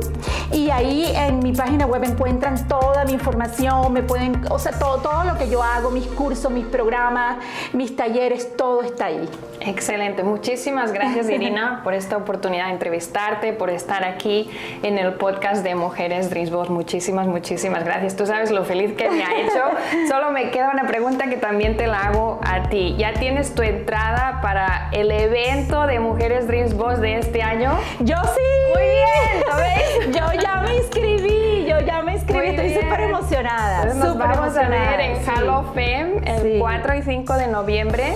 y 0.51 0.69
ahí 0.69 1.11
en 1.15 1.39
mi 1.39 1.53
página 1.53 1.85
web 1.85 2.03
encuentran 2.03 2.67
toda 2.67 3.05
mi 3.05 3.13
información, 3.13 3.91
me 3.91 4.03
pueden, 4.03 4.41
o 4.49 4.59
sea, 4.59 4.71
todo, 4.71 4.97
todo 4.97 5.23
lo 5.25 5.37
que 5.37 5.49
yo 5.49 5.61
hago, 5.61 5.91
mis 5.91 6.07
cursos, 6.07 6.51
mis 6.51 6.65
programas, 6.65 7.37
mis 7.73 7.95
talleres, 7.95 8.55
todo 8.55 8.83
está 8.83 9.05
ahí. 9.05 9.27
Excelente, 9.59 10.23
muchísimas 10.23 10.91
gracias 10.91 11.29
Irina 11.29 11.81
por 11.83 11.93
esta 11.93 12.17
oportunidad 12.17 12.67
de 12.67 12.73
entrevistarte, 12.73 13.53
por 13.53 13.69
estar 13.69 14.03
aquí 14.03 14.49
en 14.81 14.97
el 14.97 15.13
podcast 15.13 15.63
de 15.63 15.75
Mujeres 15.75 16.29
Dreams 16.29 16.51
Muchísimas, 16.69 17.27
muchísimas 17.27 17.83
gracias. 17.83 18.15
Tú 18.15 18.25
sabes 18.25 18.51
lo 18.51 18.63
feliz 18.65 18.93
que 18.93 19.09
me 19.09 19.23
ha 19.23 19.39
hecho 19.39 19.63
Solo 20.07 20.31
me 20.31 20.51
queda 20.51 20.69
una 20.71 20.87
pregunta 20.87 21.27
que 21.27 21.37
también 21.37 21.77
te 21.77 21.87
la 21.87 21.99
hago 22.01 22.39
a 22.43 22.63
ti. 22.69 22.95
¿Ya 22.97 23.13
tienes 23.13 23.55
tu 23.55 23.61
entrada 23.61 24.39
para 24.41 24.89
el 24.91 25.11
evento 25.11 25.87
de 25.87 25.99
Mujeres 25.99 26.47
Dreams 26.47 26.75
Boss 26.75 26.99
de 26.99 27.17
este 27.17 27.41
año? 27.41 27.77
Yo 27.99 28.17
sí. 28.17 28.73
Muy 28.73 28.83
bien, 28.83 29.43
¿sabes? 29.47 30.07
Yo 30.07 30.41
ya 30.41 30.61
me 30.61 30.75
inscribí 30.75 31.43
yo 31.67 31.79
ya 31.79 32.01
me 32.01 32.13
inscribí, 32.13 32.47
estoy 32.49 32.73
súper 32.73 32.99
emocionada. 33.01 33.93
nos 33.93 34.17
vamos 34.17 34.57
a 34.57 34.69
ver 34.69 34.99
en 34.99 35.21
Fame 35.21 36.21
el 36.25 36.59
4 36.59 36.95
y 36.95 37.01
5 37.01 37.33
de 37.37 37.47
noviembre 37.47 38.13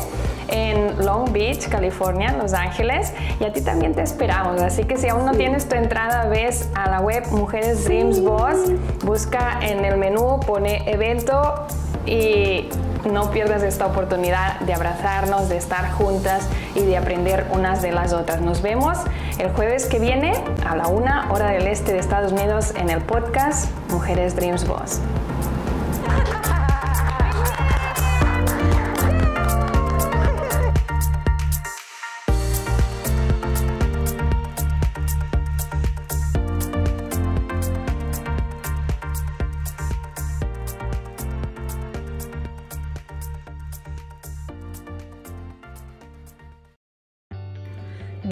en 0.49 1.05
Long 1.05 1.31
Beach, 1.31 1.67
California, 1.69 2.33
Los 2.33 2.53
Ángeles. 2.53 3.13
Y 3.39 3.43
a 3.43 3.53
ti 3.53 3.61
también 3.61 3.93
te 3.93 4.01
esperamos. 4.01 4.61
Así 4.61 4.83
que 4.83 4.97
si 4.97 5.07
aún 5.07 5.25
no 5.25 5.33
tienes 5.33 5.67
tu 5.67 5.75
entrada, 5.75 6.27
ves 6.27 6.69
a 6.75 6.89
la 6.89 6.99
web 7.01 7.23
Mujeres 7.31 7.85
Dreams 7.85 8.21
Boss, 8.21 8.71
busca 9.03 9.59
en 9.61 9.85
el 9.85 9.97
menú, 9.97 10.39
pone 10.45 10.89
evento 10.89 11.65
y 12.05 12.69
no 13.11 13.31
pierdas 13.31 13.63
esta 13.63 13.85
oportunidad 13.85 14.59
de 14.61 14.73
abrazarnos, 14.73 15.49
de 15.49 15.57
estar 15.57 15.91
juntas 15.91 16.47
y 16.75 16.81
de 16.81 16.97
aprender 16.97 17.47
unas 17.51 17.81
de 17.81 17.91
las 17.91 18.13
otras. 18.13 18.41
Nos 18.41 18.61
vemos 18.61 18.97
el 19.37 19.49
jueves 19.51 19.85
que 19.85 19.99
viene 19.99 20.33
a 20.65 20.75
la 20.75 20.87
una 20.87 21.31
hora 21.31 21.49
del 21.51 21.67
este 21.67 21.93
de 21.93 21.99
Estados 21.99 22.31
Unidos 22.31 22.73
en 22.75 22.89
el 22.89 23.01
podcast 23.01 23.69
Mujeres 23.89 24.35
Dreams 24.35 24.67
Boss. 24.67 24.99